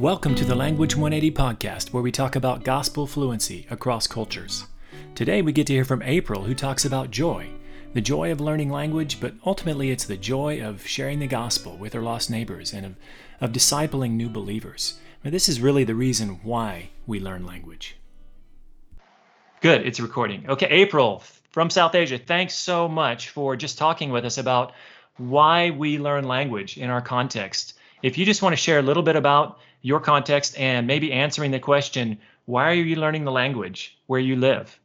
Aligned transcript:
Welcome 0.00 0.34
to 0.36 0.46
the 0.46 0.54
Language 0.54 0.96
180 0.96 1.30
podcast, 1.36 1.92
where 1.92 2.02
we 2.02 2.10
talk 2.10 2.34
about 2.34 2.64
gospel 2.64 3.06
fluency 3.06 3.66
across 3.68 4.06
cultures. 4.06 4.64
Today, 5.14 5.42
we 5.42 5.52
get 5.52 5.66
to 5.66 5.74
hear 5.74 5.84
from 5.84 6.00
April, 6.00 6.44
who 6.44 6.54
talks 6.54 6.86
about 6.86 7.10
joy 7.10 7.50
the 7.92 8.00
joy 8.00 8.32
of 8.32 8.40
learning 8.40 8.70
language, 8.70 9.20
but 9.20 9.34
ultimately, 9.44 9.90
it's 9.90 10.06
the 10.06 10.16
joy 10.16 10.62
of 10.62 10.86
sharing 10.86 11.18
the 11.18 11.26
gospel 11.26 11.76
with 11.76 11.94
our 11.94 12.00
lost 12.00 12.30
neighbors 12.30 12.72
and 12.72 12.86
of, 12.86 12.94
of 13.42 13.52
discipling 13.52 14.12
new 14.12 14.30
believers. 14.30 14.98
Now, 15.22 15.32
this 15.32 15.50
is 15.50 15.60
really 15.60 15.84
the 15.84 15.94
reason 15.94 16.40
why 16.42 16.88
we 17.06 17.20
learn 17.20 17.44
language. 17.44 17.96
Good, 19.60 19.86
it's 19.86 20.00
recording. 20.00 20.48
Okay, 20.48 20.68
April 20.70 21.22
from 21.50 21.68
South 21.68 21.94
Asia, 21.94 22.16
thanks 22.16 22.54
so 22.54 22.88
much 22.88 23.28
for 23.28 23.54
just 23.54 23.76
talking 23.76 24.10
with 24.10 24.24
us 24.24 24.38
about 24.38 24.72
why 25.18 25.68
we 25.68 25.98
learn 25.98 26.24
language 26.24 26.78
in 26.78 26.88
our 26.88 27.02
context. 27.02 27.74
If 28.02 28.16
you 28.16 28.24
just 28.24 28.40
want 28.40 28.54
to 28.54 28.56
share 28.56 28.78
a 28.78 28.82
little 28.82 29.02
bit 29.02 29.16
about 29.16 29.58
your 29.82 30.00
context 30.00 30.58
and 30.58 30.86
maybe 30.86 31.12
answering 31.12 31.50
the 31.50 31.58
question, 31.58 32.18
why 32.46 32.68
are 32.70 32.74
you 32.74 32.96
learning 32.96 33.24
the 33.24 33.32
language 33.32 33.98
where 34.06 34.20
you 34.20 34.36
live? 34.36 34.78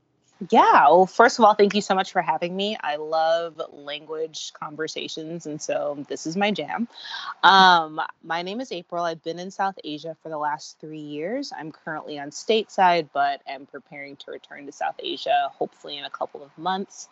Yeah. 0.50 0.90
Well, 0.90 1.06
first 1.06 1.40
of 1.40 1.46
all, 1.46 1.54
thank 1.54 1.74
you 1.76 1.82
so 1.82 1.96
much 1.96 2.12
for 2.12 2.22
having 2.22 2.56
me. 2.56 2.78
I 2.82 2.98
love 2.98 3.62
language 3.72 4.52
conversations, 4.54 5.46
and 5.46 5.62
so 5.62 6.06
this 6.10 6.28
is 6.28 6.36
my 6.36 6.52
jam. 6.52 6.90
Um, 7.42 8.02
my 8.22 8.42
name 8.42 8.60
is 8.60 8.72
April. 8.72 9.06
I've 9.06 9.24
been 9.24 9.40
in 9.40 9.50
South 9.50 9.76
Asia 9.84 10.16
for 10.22 10.30
the 10.30 10.38
last 10.38 10.78
three 10.80 11.00
years. 11.00 11.54
I'm 11.58 11.72
currently 11.72 12.20
on 12.20 12.32
stateside, 12.32 13.10
but 13.14 13.42
am 13.48 13.66
preparing 13.66 14.18
to 14.18 14.32
return 14.32 14.66
to 14.66 14.74
South 14.74 14.96
Asia 15.00 15.50
hopefully 15.54 15.98
in 15.98 16.04
a 16.04 16.10
couple 16.10 16.44
of 16.44 16.56
months. 16.58 17.08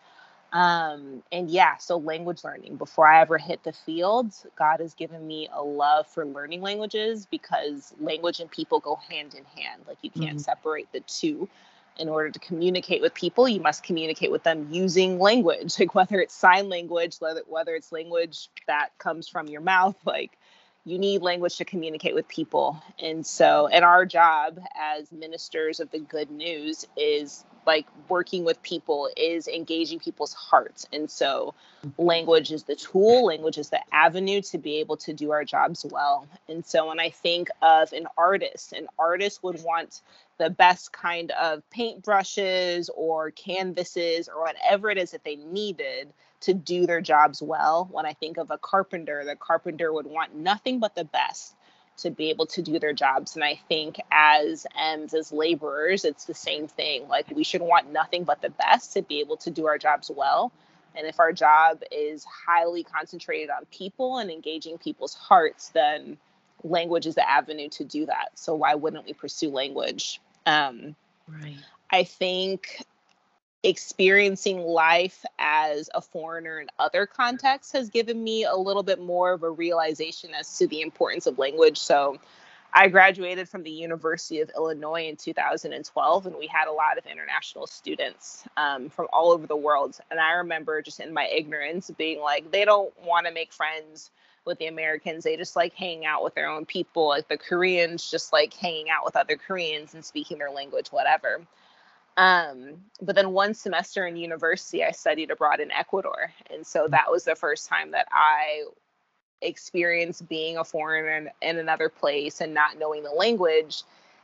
Um, 0.54 1.24
and 1.32 1.50
yeah, 1.50 1.76
so 1.78 1.96
language 1.96 2.44
learning. 2.44 2.76
Before 2.76 3.08
I 3.08 3.20
ever 3.20 3.38
hit 3.38 3.64
the 3.64 3.72
field, 3.72 4.32
God 4.56 4.78
has 4.78 4.94
given 4.94 5.26
me 5.26 5.48
a 5.52 5.60
love 5.60 6.06
for 6.06 6.24
learning 6.24 6.62
languages 6.62 7.26
because 7.28 7.92
language 7.98 8.38
and 8.38 8.48
people 8.48 8.78
go 8.78 8.94
hand 8.94 9.34
in 9.34 9.44
hand. 9.60 9.82
Like 9.88 9.98
you 10.02 10.10
can't 10.10 10.36
mm-hmm. 10.36 10.38
separate 10.38 10.88
the 10.92 11.00
two. 11.00 11.48
In 11.96 12.08
order 12.08 12.30
to 12.30 12.40
communicate 12.40 13.02
with 13.02 13.14
people, 13.14 13.48
you 13.48 13.60
must 13.60 13.84
communicate 13.84 14.32
with 14.32 14.42
them 14.42 14.66
using 14.70 15.18
language, 15.20 15.74
like 15.78 15.94
whether 15.94 16.20
it's 16.20 16.34
sign 16.34 16.68
language, 16.68 17.16
whether, 17.18 17.42
whether 17.48 17.74
it's 17.74 17.92
language 17.92 18.48
that 18.66 18.90
comes 18.98 19.28
from 19.28 19.48
your 19.48 19.60
mouth, 19.60 19.96
like 20.04 20.38
you 20.84 20.98
need 20.98 21.22
language 21.22 21.56
to 21.56 21.64
communicate 21.64 22.14
with 22.14 22.28
people. 22.28 22.80
And 23.00 23.26
so, 23.26 23.68
and 23.68 23.84
our 23.84 24.04
job 24.06 24.60
as 24.76 25.10
ministers 25.10 25.80
of 25.80 25.90
the 25.90 26.00
good 26.00 26.30
news 26.30 26.84
is 26.96 27.44
like 27.66 27.86
working 28.08 28.44
with 28.44 28.62
people, 28.62 29.08
is 29.16 29.48
engaging 29.48 29.98
people's 29.98 30.34
hearts. 30.34 30.86
And 30.92 31.10
so, 31.10 31.54
language 31.98 32.52
is 32.52 32.64
the 32.64 32.76
tool, 32.76 33.26
language 33.26 33.58
is 33.58 33.70
the 33.70 33.80
avenue 33.92 34.40
to 34.42 34.58
be 34.58 34.76
able 34.76 34.96
to 34.98 35.12
do 35.12 35.32
our 35.32 35.44
jobs 35.44 35.84
well. 35.84 36.26
And 36.48 36.64
so, 36.64 36.88
when 36.88 37.00
I 37.00 37.10
think 37.10 37.48
of 37.62 37.92
an 37.92 38.06
artist, 38.16 38.72
an 38.72 38.88
artist 38.98 39.42
would 39.42 39.62
want 39.62 40.02
the 40.38 40.50
best 40.50 40.92
kind 40.92 41.30
of 41.32 41.62
paintbrushes 41.70 42.88
or 42.94 43.30
canvases 43.30 44.28
or 44.28 44.42
whatever 44.42 44.90
it 44.90 44.98
is 44.98 45.12
that 45.12 45.24
they 45.24 45.36
needed 45.36 46.12
to 46.40 46.52
do 46.52 46.86
their 46.86 47.00
jobs 47.00 47.40
well. 47.40 47.88
When 47.90 48.04
I 48.04 48.12
think 48.12 48.36
of 48.36 48.50
a 48.50 48.58
carpenter, 48.58 49.24
the 49.24 49.36
carpenter 49.36 49.92
would 49.92 50.06
want 50.06 50.34
nothing 50.34 50.78
but 50.78 50.94
the 50.94 51.04
best 51.04 51.54
to 51.98 52.10
be 52.10 52.30
able 52.30 52.46
to 52.46 52.62
do 52.62 52.78
their 52.78 52.92
jobs. 52.92 53.34
And 53.34 53.44
I 53.44 53.60
think 53.68 54.00
as 54.10 54.66
M's, 54.76 55.14
as 55.14 55.32
laborers, 55.32 56.04
it's 56.04 56.24
the 56.24 56.34
same 56.34 56.66
thing. 56.66 57.08
Like 57.08 57.30
we 57.30 57.44
should 57.44 57.62
want 57.62 57.92
nothing 57.92 58.24
but 58.24 58.42
the 58.42 58.50
best 58.50 58.94
to 58.94 59.02
be 59.02 59.20
able 59.20 59.36
to 59.38 59.50
do 59.50 59.66
our 59.66 59.78
jobs 59.78 60.10
well. 60.14 60.52
And 60.96 61.06
if 61.06 61.18
our 61.18 61.32
job 61.32 61.82
is 61.90 62.24
highly 62.24 62.84
concentrated 62.84 63.50
on 63.50 63.64
people 63.66 64.18
and 64.18 64.30
engaging 64.30 64.78
people's 64.78 65.14
hearts, 65.14 65.70
then 65.70 66.18
language 66.62 67.06
is 67.06 67.14
the 67.14 67.28
avenue 67.28 67.68
to 67.70 67.84
do 67.84 68.06
that. 68.06 68.30
So 68.34 68.54
why 68.54 68.74
wouldn't 68.74 69.04
we 69.04 69.12
pursue 69.12 69.50
language? 69.50 70.20
Um, 70.46 70.94
right. 71.28 71.56
I 71.90 72.04
think 72.04 72.84
experiencing 73.64 74.60
life 74.60 75.24
as 75.38 75.88
a 75.94 76.00
foreigner 76.00 76.60
in 76.60 76.68
other 76.78 77.06
contexts 77.06 77.72
has 77.72 77.88
given 77.88 78.22
me 78.22 78.44
a 78.44 78.54
little 78.54 78.82
bit 78.82 79.00
more 79.00 79.32
of 79.32 79.42
a 79.42 79.50
realization 79.50 80.34
as 80.34 80.58
to 80.58 80.66
the 80.66 80.82
importance 80.82 81.26
of 81.26 81.38
language. 81.38 81.78
So 81.78 82.18
I 82.74 82.88
graduated 82.88 83.48
from 83.48 83.62
the 83.62 83.70
University 83.70 84.40
of 84.40 84.50
Illinois 84.54 85.08
in 85.08 85.16
2012, 85.16 86.26
and 86.26 86.36
we 86.36 86.46
had 86.46 86.68
a 86.68 86.72
lot 86.72 86.98
of 86.98 87.06
international 87.06 87.66
students 87.66 88.44
um, 88.58 88.90
from 88.90 89.06
all 89.14 89.30
over 89.30 89.46
the 89.46 89.56
world. 89.56 89.98
And 90.10 90.20
I 90.20 90.32
remember 90.32 90.82
just 90.82 91.00
in 91.00 91.14
my 91.14 91.26
ignorance 91.26 91.90
being 91.96 92.20
like, 92.20 92.50
they 92.50 92.66
don't 92.66 92.92
want 93.02 93.26
to 93.26 93.32
make 93.32 93.52
friends 93.52 94.10
with 94.44 94.58
the 94.58 94.66
Americans. 94.66 95.24
They 95.24 95.36
just 95.38 95.56
like 95.56 95.72
hanging 95.72 96.04
out 96.04 96.22
with 96.22 96.34
their 96.34 96.50
own 96.50 96.66
people. 96.66 97.08
Like 97.08 97.28
the 97.28 97.38
Koreans 97.38 98.10
just 98.10 98.30
like 98.30 98.52
hanging 98.52 98.90
out 98.90 99.06
with 99.06 99.16
other 99.16 99.36
Koreans 99.36 99.94
and 99.94 100.04
speaking 100.04 100.38
their 100.38 100.50
language, 100.50 100.88
whatever. 100.88 101.40
Um, 102.16 102.76
but 103.00 103.16
then 103.16 103.32
one 103.32 103.54
semester 103.54 104.06
in 104.06 104.16
university, 104.16 104.84
I 104.84 104.92
studied 104.92 105.30
abroad 105.30 105.60
in 105.60 105.70
Ecuador. 105.70 106.32
And 106.50 106.66
so 106.66 106.86
mm. 106.86 106.90
that 106.90 107.10
was 107.10 107.24
the 107.24 107.34
first 107.34 107.68
time 107.68 107.90
that 107.90 108.06
I 108.12 108.64
experienced 109.42 110.28
being 110.28 110.56
a 110.56 110.64
foreigner 110.64 111.16
in, 111.16 111.30
in 111.42 111.58
another 111.58 111.88
place 111.88 112.40
and 112.40 112.54
not 112.54 112.78
knowing 112.78 113.02
the 113.02 113.10
language. 113.10 113.82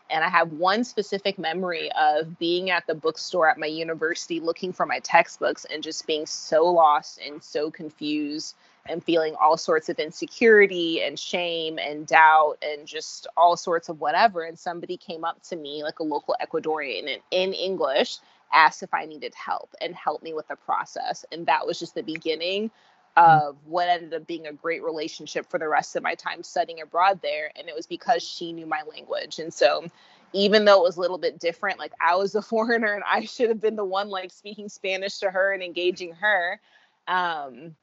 And 0.08 0.24
I 0.24 0.28
have 0.28 0.52
one 0.52 0.82
specific 0.82 1.38
memory 1.38 1.90
of 1.92 2.38
being 2.38 2.70
at 2.70 2.86
the 2.86 2.94
bookstore 2.94 3.48
at 3.48 3.58
my 3.58 3.66
university 3.66 4.40
looking 4.40 4.72
for 4.72 4.86
my 4.86 4.98
textbooks 5.00 5.66
and 5.72 5.82
just 5.82 6.06
being 6.06 6.26
so 6.26 6.66
lost 6.66 7.20
and 7.24 7.42
so 7.42 7.70
confused 7.70 8.56
and 8.90 9.02
feeling 9.02 9.34
all 9.40 9.56
sorts 9.56 9.88
of 9.88 9.98
insecurity 9.98 11.02
and 11.02 11.18
shame 11.18 11.78
and 11.78 12.06
doubt 12.06 12.56
and 12.62 12.86
just 12.86 13.26
all 13.36 13.56
sorts 13.56 13.88
of 13.88 14.00
whatever. 14.00 14.42
And 14.42 14.58
somebody 14.58 14.96
came 14.96 15.24
up 15.24 15.42
to 15.44 15.56
me, 15.56 15.82
like 15.82 16.00
a 16.00 16.02
local 16.02 16.36
Ecuadorian, 16.42 17.12
and 17.12 17.22
in 17.30 17.52
English 17.52 18.18
asked 18.52 18.82
if 18.82 18.92
I 18.92 19.06
needed 19.06 19.34
help 19.34 19.74
and 19.80 19.94
helped 19.94 20.24
me 20.24 20.34
with 20.34 20.48
the 20.48 20.56
process. 20.56 21.24
And 21.32 21.46
that 21.46 21.66
was 21.66 21.78
just 21.78 21.94
the 21.94 22.02
beginning 22.02 22.70
mm. 23.16 23.40
of 23.46 23.56
what 23.64 23.88
ended 23.88 24.14
up 24.14 24.26
being 24.26 24.46
a 24.46 24.52
great 24.52 24.82
relationship 24.82 25.48
for 25.48 25.58
the 25.58 25.68
rest 25.68 25.96
of 25.96 26.02
my 26.02 26.14
time 26.14 26.42
studying 26.42 26.80
abroad 26.80 27.20
there. 27.22 27.52
And 27.56 27.68
it 27.68 27.74
was 27.74 27.86
because 27.86 28.22
she 28.22 28.52
knew 28.52 28.66
my 28.66 28.82
language. 28.90 29.38
And 29.38 29.54
so 29.54 29.86
even 30.32 30.64
though 30.64 30.80
it 30.80 30.84
was 30.84 30.96
a 30.96 31.00
little 31.00 31.18
bit 31.18 31.38
different, 31.38 31.78
like 31.78 31.92
I 32.00 32.16
was 32.16 32.34
a 32.34 32.42
foreigner 32.50 32.92
and 32.92 33.04
I 33.08 33.24
should 33.24 33.48
have 33.48 33.60
been 33.60 33.76
the 33.76 33.84
one 33.84 34.08
like 34.08 34.32
speaking 34.32 34.68
Spanish 34.68 35.18
to 35.18 35.30
her 35.30 35.52
and 35.52 35.62
engaging 35.62 36.12
her. 36.14 36.60
Um, 37.06 37.74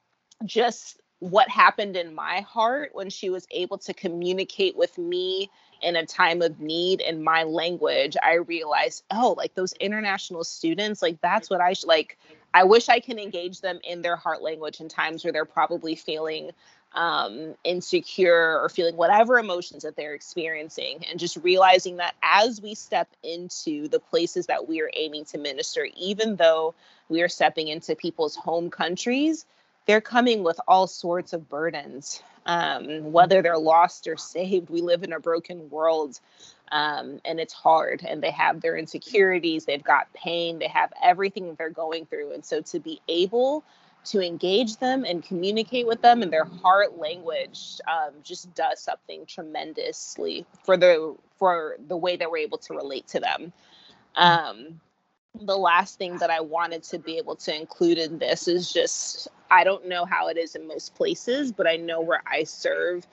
just 0.46 1.00
what 1.20 1.50
happened 1.50 1.96
in 1.96 2.14
my 2.14 2.42
heart 2.42 2.92
when 2.94 3.09
she 3.09 3.30
was 3.30 3.48
able 3.50 3.78
to 3.80 3.94
communicate 3.94 4.78
with 4.78 4.98
me 4.98 5.50
in 5.81 5.96
a 5.96 6.06
time 6.06 6.42
of 6.42 6.59
need 6.59 7.02
in 7.02 7.24
my 7.24 7.44
language 7.44 8.16
i 8.24 8.36
realized 8.36 9.03
oh 9.12 9.34
like 9.38 9.53
those 9.56 9.74
international 9.74 10.44
students 10.44 11.02
like 11.02 11.20
that's 11.22 11.50
what 11.50 11.62
i 11.62 11.74
should 11.74 11.88
like 11.88 12.18
i 12.53 12.64
wish 12.64 12.88
i 12.88 13.00
can 13.00 13.18
engage 13.18 13.62
them 13.62 13.80
in 13.84 14.02
their 14.02 14.16
heart 14.16 14.42
language 14.42 14.80
in 14.80 14.88
times 14.88 15.24
where 15.24 15.34
they're 15.34 15.46
probably 15.46 15.96
feeling 15.96 16.52
um, 16.94 17.53
insecure 17.66 18.59
or 18.59 18.70
feeling 18.70 18.96
whatever 18.96 19.38
emotions 19.38 19.84
that 19.84 19.96
they're 19.97 20.14
experiencing 20.16 21.03
and 21.09 21.20
just 21.20 21.36
realizing 21.38 21.97
that 21.97 22.16
as 22.24 22.62
we 22.62 22.76
step 22.76 23.09
into 23.24 23.88
the 23.90 24.00
places 24.00 24.47
that 24.47 24.70
we 24.70 24.81
are 24.81 24.90
aiming 24.96 25.26
to 25.26 25.38
minister 25.38 25.86
even 25.97 26.38
though 26.38 26.74
we 27.09 27.22
are 27.22 27.28
stepping 27.28 27.68
into 27.68 27.96
people's 27.96 28.36
home 28.36 28.70
countries 28.70 29.46
they're 29.88 30.02
coming 30.02 30.44
with 30.44 30.59
all 30.68 30.86
sorts 30.86 31.34
of 31.34 31.50
burdens. 31.50 32.22
Um, 32.46 33.12
whether 33.12 33.42
they're 33.42 33.58
lost 33.58 34.08
or 34.08 34.16
saved, 34.16 34.70
we 34.70 34.81
live 34.81 35.03
in 35.03 35.12
a 35.12 35.20
broken 35.20 35.70
world 35.70 36.20
um, 36.72 37.20
and 37.25 37.40
it's 37.40 37.53
hard. 37.53 38.06
And 38.08 38.22
they 38.22 38.31
have 38.31 38.62
their 38.62 38.78
insecurities, 38.78 39.66
they've 39.66 39.84
got 39.84 40.12
pain, 40.14 40.59
they 40.59 40.68
have 40.68 40.94
everything 41.03 41.56
they're 41.56 41.70
going 41.70 42.06
through. 42.06 42.34
And 42.34 42.46
so 42.46 42.62
to 42.62 42.80
be 42.80 43.02
able 43.08 43.64
to 44.06 44.26
engage 44.26 44.78
them 44.78 45.03
and 45.03 45.24
communicate 45.24 45.88
with 45.88 46.02
them 46.02 46.24
in 46.24 46.30
their 46.30 46.46
heart 46.46 46.97
language 46.97 47.80
um, 47.88 48.12
just 48.24 48.53
does 48.56 48.80
something 48.80 49.26
tremendously 49.26 50.46
for 50.64 50.78
the 50.78 51.16
for 51.38 51.76
the 51.88 51.97
way 51.97 52.16
that 52.16 52.32
we're 52.32 52.38
able 52.38 52.58
to 52.58 52.73
relate 52.73 53.08
to 53.08 53.20
them. 53.20 53.52
Um, 54.16 54.79
the 55.41 55.58
last 55.58 55.97
thing 55.97 56.17
that 56.17 56.29
I 56.29 56.40
wanted 56.40 56.84
to 56.84 57.00
be 57.00 57.17
able 57.17 57.35
to 57.35 57.56
include 57.56 57.97
in 57.97 58.17
this 58.17 58.47
is 58.47 58.72
just 58.72 59.28
I 59.49 59.64
don't 59.64 59.88
know 59.88 60.05
how 60.05 60.28
it 60.28 60.38
is 60.38 60.55
in 60.55 60.67
most 60.67 60.96
places, 60.96 61.52
but 61.52 61.67
I 61.67 61.78
know 61.78 62.02
where 62.02 62.22
I 62.26 62.44
serve, 62.44 63.05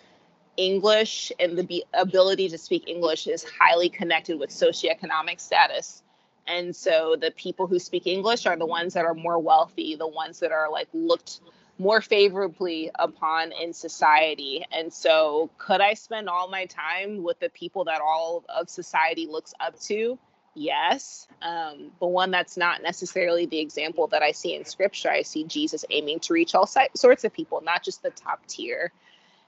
English 0.56 1.32
and 1.40 1.58
the 1.58 1.84
ability 1.92 2.48
to 2.48 2.58
speak 2.58 2.88
English 2.88 3.26
is 3.26 3.44
highly 3.44 3.88
connected 3.88 4.38
with 4.38 4.50
socioeconomic 4.50 5.40
status. 5.40 6.02
And 6.46 6.74
so 6.76 7.16
the 7.20 7.30
people 7.30 7.66
who 7.66 7.78
speak 7.78 8.06
English 8.06 8.46
are 8.46 8.56
the 8.56 8.66
ones 8.66 8.94
that 8.94 9.04
are 9.04 9.14
more 9.14 9.38
wealthy, 9.38 9.96
the 9.96 10.06
ones 10.06 10.40
that 10.40 10.52
are 10.52 10.70
like 10.70 10.88
looked 10.92 11.40
more 11.78 12.00
favorably 12.00 12.90
upon 12.94 13.52
in 13.52 13.72
society. 13.72 14.64
And 14.70 14.92
so, 14.92 15.50
could 15.58 15.80
I 15.80 15.94
spend 15.94 16.28
all 16.28 16.48
my 16.48 16.66
time 16.66 17.22
with 17.22 17.40
the 17.40 17.48
people 17.48 17.84
that 17.84 18.00
all 18.00 18.44
of 18.48 18.68
society 18.68 19.26
looks 19.26 19.54
up 19.58 19.80
to? 19.80 20.18
Yes, 20.54 21.28
um, 21.42 21.90
but 22.00 22.08
one 22.08 22.30
that's 22.30 22.56
not 22.56 22.82
necessarily 22.82 23.46
the 23.46 23.58
example 23.58 24.06
that 24.08 24.22
I 24.22 24.32
see 24.32 24.54
in 24.54 24.64
scripture. 24.64 25.10
I 25.10 25.22
see 25.22 25.44
Jesus 25.44 25.84
aiming 25.90 26.20
to 26.20 26.32
reach 26.32 26.54
all 26.54 26.66
si- 26.66 26.88
sorts 26.94 27.24
of 27.24 27.32
people, 27.32 27.60
not 27.62 27.82
just 27.82 28.02
the 28.02 28.10
top 28.10 28.46
tier. 28.46 28.92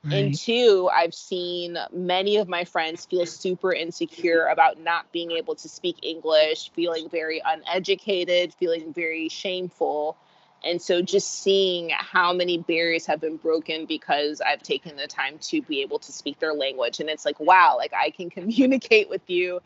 Right. 0.04 0.14
And 0.14 0.38
two, 0.38 0.88
I've 0.94 1.14
seen 1.14 1.78
many 1.92 2.36
of 2.36 2.48
my 2.48 2.64
friends 2.64 3.06
feel 3.06 3.26
super 3.26 3.72
insecure 3.72 4.46
about 4.46 4.80
not 4.80 5.10
being 5.10 5.32
able 5.32 5.56
to 5.56 5.68
speak 5.68 5.96
English, 6.02 6.70
feeling 6.72 7.08
very 7.08 7.42
uneducated, 7.44 8.54
feeling 8.54 8.92
very 8.92 9.28
shameful. 9.28 10.16
And 10.64 10.82
so 10.82 11.00
just 11.00 11.42
seeing 11.42 11.90
how 11.90 12.32
many 12.32 12.58
barriers 12.58 13.06
have 13.06 13.20
been 13.20 13.36
broken 13.36 13.86
because 13.86 14.40
I've 14.40 14.62
taken 14.62 14.96
the 14.96 15.06
time 15.06 15.38
to 15.42 15.62
be 15.62 15.80
able 15.82 15.98
to 16.00 16.10
speak 16.10 16.40
their 16.40 16.54
language. 16.54 16.98
And 16.98 17.08
it's 17.08 17.24
like, 17.24 17.38
wow, 17.38 17.76
like 17.76 17.92
I 17.94 18.10
can 18.10 18.30
communicate 18.38 19.08
with 19.08 19.28
you. 19.28 19.60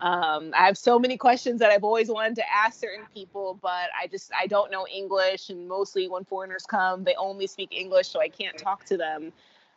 Um, 0.00 0.52
I 0.56 0.66
have 0.66 0.78
so 0.78 0.98
many 0.98 1.16
questions 1.16 1.60
that 1.60 1.70
I've 1.70 1.84
always 1.84 2.08
wanted 2.08 2.36
to 2.36 2.44
ask 2.50 2.80
certain 2.80 3.04
people, 3.12 3.58
but 3.60 3.90
I 4.00 4.06
just, 4.06 4.30
I 4.38 4.46
don't 4.46 4.70
know 4.70 4.86
English. 4.86 5.50
And 5.50 5.68
mostly 5.68 6.08
when 6.08 6.24
foreigners 6.24 6.64
come, 6.66 7.04
they 7.04 7.14
only 7.16 7.46
speak 7.46 7.68
English, 7.72 8.08
so 8.08 8.20
I 8.20 8.28
can't 8.28 8.56
talk 8.56 8.84
to 8.86 8.96
them. 8.96 9.32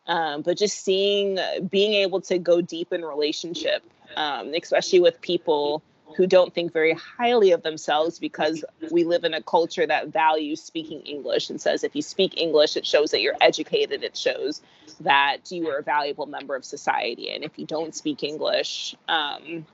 Um, 0.06 0.42
but 0.42 0.56
just 0.56 0.82
seeing, 0.82 1.38
being 1.68 1.92
able 1.92 2.22
to 2.22 2.38
go 2.38 2.62
deep 2.62 2.92
in 2.92 3.04
relationship, 3.04 3.82
um, 4.16 4.54
especially 4.54 5.00
with 5.00 5.20
people 5.20 5.82
who 6.16 6.26
don't 6.26 6.52
think 6.54 6.72
very 6.72 6.92
highly 6.92 7.52
of 7.52 7.62
themselves 7.62 8.18
because 8.18 8.64
we 8.90 9.04
live 9.04 9.24
in 9.24 9.34
a 9.34 9.42
culture 9.42 9.86
that 9.86 10.08
values 10.08 10.62
speaking 10.62 11.00
English 11.02 11.50
and 11.50 11.60
says 11.60 11.84
if 11.84 11.94
you 11.94 12.02
speak 12.02 12.36
English, 12.36 12.76
it 12.76 12.86
shows 12.86 13.10
that 13.10 13.20
you're 13.20 13.36
educated, 13.40 14.02
it 14.02 14.16
shows 14.16 14.60
that 15.00 15.50
you 15.50 15.68
are 15.68 15.78
a 15.78 15.82
valuable 15.82 16.26
member 16.26 16.54
of 16.54 16.64
society. 16.64 17.30
And 17.30 17.44
if 17.44 17.58
you 17.58 17.66
don't 17.66 17.94
speak 17.94 18.22
English, 18.22 18.94
um, 19.08 19.66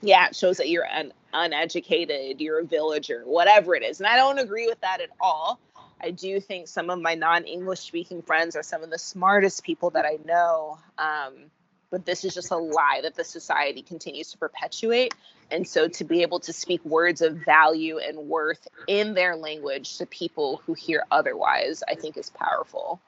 yeah, 0.00 0.28
it 0.28 0.36
shows 0.36 0.58
that 0.58 0.68
you're 0.68 0.86
un- 0.86 1.12
uneducated, 1.32 2.40
you're 2.40 2.60
a 2.60 2.64
villager, 2.64 3.22
whatever 3.24 3.74
it 3.74 3.82
is. 3.82 4.00
And 4.00 4.06
I 4.06 4.16
don't 4.16 4.38
agree 4.38 4.66
with 4.66 4.80
that 4.82 5.00
at 5.00 5.10
all. 5.20 5.58
I 6.00 6.12
do 6.12 6.38
think 6.38 6.68
some 6.68 6.90
of 6.90 7.00
my 7.00 7.14
non 7.14 7.44
English 7.44 7.80
speaking 7.80 8.22
friends 8.22 8.54
are 8.54 8.62
some 8.62 8.82
of 8.82 8.90
the 8.90 8.98
smartest 8.98 9.64
people 9.64 9.90
that 9.90 10.04
I 10.04 10.18
know. 10.24 10.78
Um, 10.96 11.50
but 11.90 12.04
this 12.04 12.24
is 12.24 12.34
just 12.34 12.50
a 12.50 12.56
lie 12.56 13.00
that 13.02 13.14
the 13.14 13.24
society 13.24 13.82
continues 13.82 14.30
to 14.32 14.38
perpetuate. 14.38 15.14
And 15.50 15.66
so 15.66 15.88
to 15.88 16.04
be 16.04 16.22
able 16.22 16.40
to 16.40 16.52
speak 16.52 16.84
words 16.84 17.22
of 17.22 17.36
value 17.44 17.98
and 17.98 18.28
worth 18.28 18.68
in 18.86 19.14
their 19.14 19.36
language 19.36 19.98
to 19.98 20.06
people 20.06 20.62
who 20.66 20.74
hear 20.74 21.04
otherwise, 21.10 21.82
I 21.88 21.94
think 21.94 22.16
is 22.16 22.30
powerful. 22.30 23.00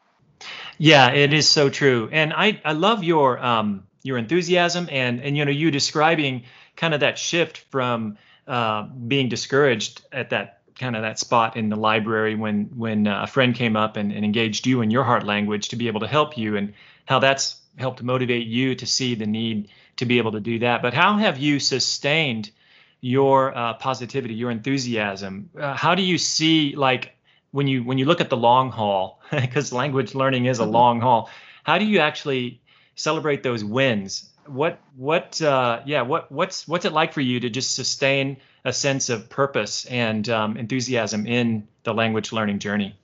Yeah, 0.78 1.12
it 1.12 1.34
is 1.34 1.48
so 1.48 1.68
true. 1.68 2.08
And 2.10 2.32
I, 2.32 2.60
I 2.64 2.72
love 2.72 3.04
your 3.04 3.38
um 3.38 3.84
your 4.02 4.16
enthusiasm 4.16 4.88
and 4.90 5.20
and 5.20 5.36
you 5.36 5.44
know 5.44 5.50
you 5.50 5.70
describing 5.70 6.44
kind 6.76 6.94
of 6.94 7.00
that 7.00 7.18
shift 7.18 7.58
from 7.70 8.16
uh, 8.46 8.84
being 8.84 9.28
discouraged 9.28 10.02
at 10.10 10.30
that 10.30 10.60
kind 10.78 10.96
of 10.96 11.02
that 11.02 11.18
spot 11.18 11.56
in 11.56 11.68
the 11.68 11.76
library 11.76 12.34
when 12.34 12.64
when 12.74 13.06
uh, 13.06 13.22
a 13.22 13.26
friend 13.26 13.54
came 13.54 13.76
up 13.76 13.96
and, 13.96 14.12
and 14.12 14.24
engaged 14.24 14.66
you 14.66 14.80
in 14.80 14.90
your 14.90 15.04
heart 15.04 15.24
language 15.24 15.68
to 15.68 15.76
be 15.76 15.88
able 15.88 16.00
to 16.00 16.08
help 16.08 16.38
you 16.38 16.56
and 16.56 16.72
how 17.04 17.18
that's 17.18 17.59
helped 17.76 18.02
motivate 18.02 18.46
you 18.46 18.74
to 18.74 18.86
see 18.86 19.14
the 19.14 19.26
need 19.26 19.68
to 19.96 20.06
be 20.06 20.18
able 20.18 20.32
to 20.32 20.40
do 20.40 20.58
that. 20.60 20.82
But 20.82 20.94
how 20.94 21.16
have 21.18 21.38
you 21.38 21.60
sustained 21.60 22.50
your 23.00 23.56
uh, 23.56 23.74
positivity, 23.74 24.34
your 24.34 24.50
enthusiasm? 24.50 25.50
Uh, 25.58 25.74
how 25.74 25.94
do 25.94 26.02
you 26.02 26.18
see 26.18 26.74
like 26.76 27.16
when 27.52 27.66
you 27.66 27.82
when 27.82 27.98
you 27.98 28.04
look 28.04 28.20
at 28.20 28.30
the 28.30 28.36
long 28.36 28.70
haul, 28.70 29.20
because 29.30 29.72
language 29.72 30.14
learning 30.14 30.46
is 30.46 30.58
a 30.58 30.62
mm-hmm. 30.62 30.72
long 30.72 31.00
haul? 31.00 31.30
How 31.64 31.78
do 31.78 31.84
you 31.84 32.00
actually 32.00 32.60
celebrate 32.94 33.42
those 33.42 33.64
wins? 33.64 34.28
What 34.46 34.80
what 34.96 35.40
uh, 35.40 35.80
yeah 35.86 36.02
what 36.02 36.30
what's 36.30 36.66
what's 36.66 36.84
it 36.84 36.92
like 36.92 37.12
for 37.12 37.20
you 37.20 37.40
to 37.40 37.50
just 37.50 37.74
sustain 37.74 38.38
a 38.64 38.72
sense 38.72 39.08
of 39.08 39.30
purpose 39.30 39.86
and 39.86 40.28
um, 40.28 40.56
enthusiasm 40.56 41.26
in 41.26 41.68
the 41.84 41.94
language 41.94 42.32
learning 42.32 42.58
journey? 42.58 42.96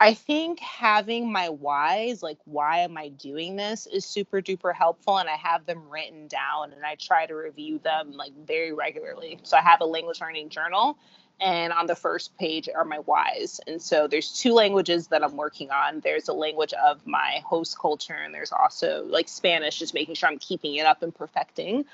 I 0.00 0.14
think 0.14 0.60
having 0.60 1.30
my 1.30 1.50
whys, 1.50 2.22
like 2.22 2.38
why 2.46 2.78
am 2.78 2.96
I 2.96 3.10
doing 3.10 3.56
this, 3.56 3.86
is 3.86 4.06
super 4.06 4.40
duper 4.40 4.74
helpful. 4.74 5.18
And 5.18 5.28
I 5.28 5.36
have 5.36 5.66
them 5.66 5.90
written 5.90 6.26
down 6.26 6.72
and 6.72 6.84
I 6.86 6.94
try 6.94 7.26
to 7.26 7.34
review 7.34 7.78
them 7.80 8.12
like 8.12 8.32
very 8.46 8.72
regularly. 8.72 9.38
So 9.42 9.58
I 9.58 9.60
have 9.60 9.82
a 9.82 9.84
language 9.84 10.22
learning 10.22 10.48
journal 10.48 10.96
and 11.40 11.72
on 11.72 11.86
the 11.86 11.94
first 11.94 12.36
page 12.38 12.68
are 12.74 12.84
my 12.84 12.98
whys. 12.98 13.60
And 13.66 13.80
so 13.80 14.06
there's 14.06 14.32
two 14.32 14.54
languages 14.54 15.08
that 15.08 15.22
I'm 15.22 15.36
working 15.36 15.70
on. 15.70 16.00
There's 16.00 16.28
a 16.28 16.34
language 16.34 16.72
of 16.74 17.06
my 17.06 17.40
host 17.44 17.78
culture, 17.78 18.14
and 18.14 18.34
there's 18.34 18.52
also 18.52 19.04
like 19.06 19.28
Spanish, 19.28 19.78
just 19.78 19.94
making 19.94 20.16
sure 20.16 20.28
I'm 20.28 20.38
keeping 20.38 20.74
it 20.76 20.84
up 20.86 21.02
and 21.02 21.14
perfecting. 21.14 21.86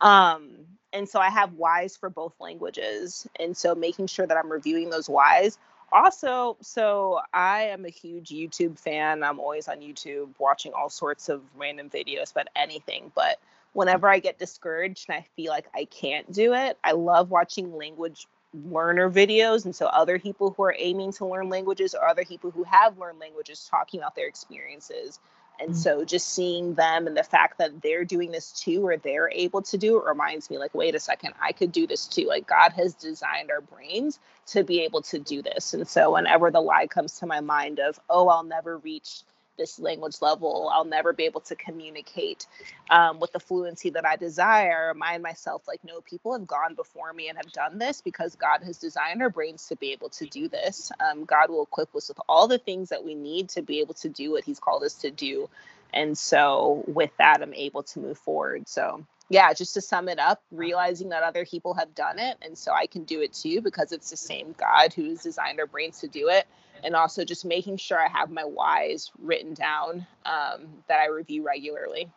Um, 0.00 0.50
and 0.92 1.08
so 1.08 1.18
I 1.20 1.30
have 1.30 1.54
whys 1.54 1.96
for 1.96 2.10
both 2.10 2.34
languages. 2.40 3.26
And 3.40 3.56
so 3.56 3.74
making 3.74 4.06
sure 4.06 4.26
that 4.26 4.36
I'm 4.36 4.52
reviewing 4.52 4.90
those 4.90 5.08
whys 5.08 5.58
also, 5.92 6.56
so 6.60 7.20
I 7.32 7.64
am 7.64 7.84
a 7.84 7.90
huge 7.90 8.30
YouTube 8.30 8.78
fan. 8.78 9.22
I'm 9.22 9.38
always 9.38 9.68
on 9.68 9.80
YouTube 9.80 10.30
watching 10.38 10.72
all 10.72 10.90
sorts 10.90 11.28
of 11.28 11.42
random 11.56 11.90
videos 11.90 12.32
about 12.32 12.48
anything. 12.56 13.12
But 13.14 13.38
whenever 13.74 14.08
I 14.08 14.18
get 14.18 14.38
discouraged 14.38 15.06
and 15.08 15.18
I 15.18 15.26
feel 15.36 15.50
like 15.50 15.66
I 15.74 15.84
can't 15.84 16.30
do 16.32 16.54
it, 16.54 16.78
I 16.82 16.92
love 16.92 17.30
watching 17.30 17.76
language 17.76 18.26
learner 18.54 19.10
videos. 19.10 19.64
And 19.64 19.74
so 19.74 19.86
other 19.86 20.18
people 20.18 20.54
who 20.56 20.62
are 20.64 20.74
aiming 20.78 21.12
to 21.14 21.26
learn 21.26 21.48
languages 21.48 21.94
or 21.94 22.06
other 22.06 22.24
people 22.24 22.50
who 22.50 22.64
have 22.64 22.98
learned 22.98 23.18
languages 23.18 23.66
talking 23.70 24.00
about 24.00 24.14
their 24.14 24.28
experiences 24.28 25.20
and 25.62 25.70
mm-hmm. 25.70 25.78
so 25.78 26.04
just 26.04 26.34
seeing 26.34 26.74
them 26.74 27.06
and 27.06 27.16
the 27.16 27.22
fact 27.22 27.58
that 27.58 27.82
they're 27.82 28.04
doing 28.04 28.32
this 28.32 28.50
too, 28.52 28.84
or 28.84 28.96
they're 28.96 29.30
able 29.30 29.62
to 29.62 29.78
do 29.78 29.96
it, 29.98 30.04
reminds 30.04 30.50
me 30.50 30.58
like, 30.58 30.74
wait 30.74 30.94
a 30.94 31.00
second, 31.00 31.34
I 31.40 31.52
could 31.52 31.70
do 31.70 31.86
this 31.86 32.06
too. 32.06 32.26
Like 32.26 32.46
God 32.46 32.72
has 32.72 32.94
designed 32.94 33.50
our 33.50 33.60
brains 33.60 34.18
to 34.48 34.64
be 34.64 34.80
able 34.80 35.02
to 35.02 35.18
do 35.20 35.40
this. 35.40 35.72
And 35.72 35.86
so 35.86 36.14
whenever 36.14 36.50
the 36.50 36.60
lie 36.60 36.88
comes 36.88 37.18
to 37.20 37.26
my 37.26 37.40
mind 37.40 37.78
of, 37.78 38.00
oh, 38.10 38.28
I'll 38.28 38.42
never 38.42 38.78
reach 38.78 39.22
this 39.58 39.78
language 39.80 40.16
level. 40.22 40.70
I'll 40.72 40.84
never 40.84 41.12
be 41.12 41.24
able 41.24 41.42
to 41.42 41.56
communicate 41.56 42.46
um, 42.90 43.20
with 43.20 43.32
the 43.32 43.40
fluency 43.40 43.90
that 43.90 44.06
I 44.06 44.16
desire. 44.16 44.88
Remind 44.94 45.22
myself, 45.22 45.62
like, 45.68 45.84
no, 45.84 46.00
people 46.02 46.32
have 46.32 46.46
gone 46.46 46.74
before 46.74 47.12
me 47.12 47.28
and 47.28 47.38
have 47.38 47.52
done 47.52 47.78
this 47.78 48.00
because 48.02 48.36
God 48.36 48.62
has 48.64 48.78
designed 48.78 49.22
our 49.22 49.30
brains 49.30 49.68
to 49.68 49.76
be 49.76 49.92
able 49.92 50.10
to 50.10 50.26
do 50.26 50.48
this. 50.48 50.92
Um, 51.00 51.24
God 51.24 51.50
will 51.50 51.64
equip 51.64 51.94
us 51.96 52.08
with 52.08 52.20
all 52.28 52.48
the 52.48 52.58
things 52.58 52.90
that 52.90 53.04
we 53.04 53.14
need 53.14 53.50
to 53.50 53.62
be 53.62 53.80
able 53.80 53.94
to 53.94 54.08
do 54.08 54.32
what 54.32 54.44
He's 54.44 54.60
called 54.60 54.84
us 54.84 54.94
to 54.96 55.10
do. 55.10 55.48
And 55.94 56.18
so, 56.18 56.84
with 56.88 57.12
that, 57.18 57.42
I'm 57.42 57.54
able 57.54 57.84
to 57.84 58.00
move 58.00 58.18
forward. 58.18 58.68
So, 58.68 59.04
yeah, 59.30 59.52
just 59.54 59.74
to 59.74 59.80
sum 59.80 60.08
it 60.08 60.20
up, 60.20 60.42
realizing 60.52 61.10
that 61.10 61.24
other 61.24 61.46
people 61.46 61.74
have 61.74 61.94
done 61.96 62.18
it. 62.20 62.38
And 62.42 62.56
so 62.56 62.72
I 62.72 62.86
can 62.86 63.04
do 63.04 63.22
it 63.22 63.32
too 63.32 63.60
because 63.62 63.92
it's 63.92 64.10
the 64.10 64.16
same 64.16 64.54
God 64.58 64.92
who's 64.94 65.22
designed 65.22 65.60
our 65.60 65.66
brains 65.66 66.00
to 66.00 66.08
do 66.08 66.28
it 66.28 66.46
and 66.82 66.94
also 66.94 67.24
just 67.24 67.44
making 67.44 67.76
sure 67.76 67.98
I 67.98 68.08
have 68.08 68.30
my 68.30 68.44
whys 68.44 69.10
written 69.18 69.54
down 69.54 70.06
um, 70.24 70.68
that 70.88 71.00
I 71.00 71.06
review 71.06 71.44
regularly. 71.44 72.10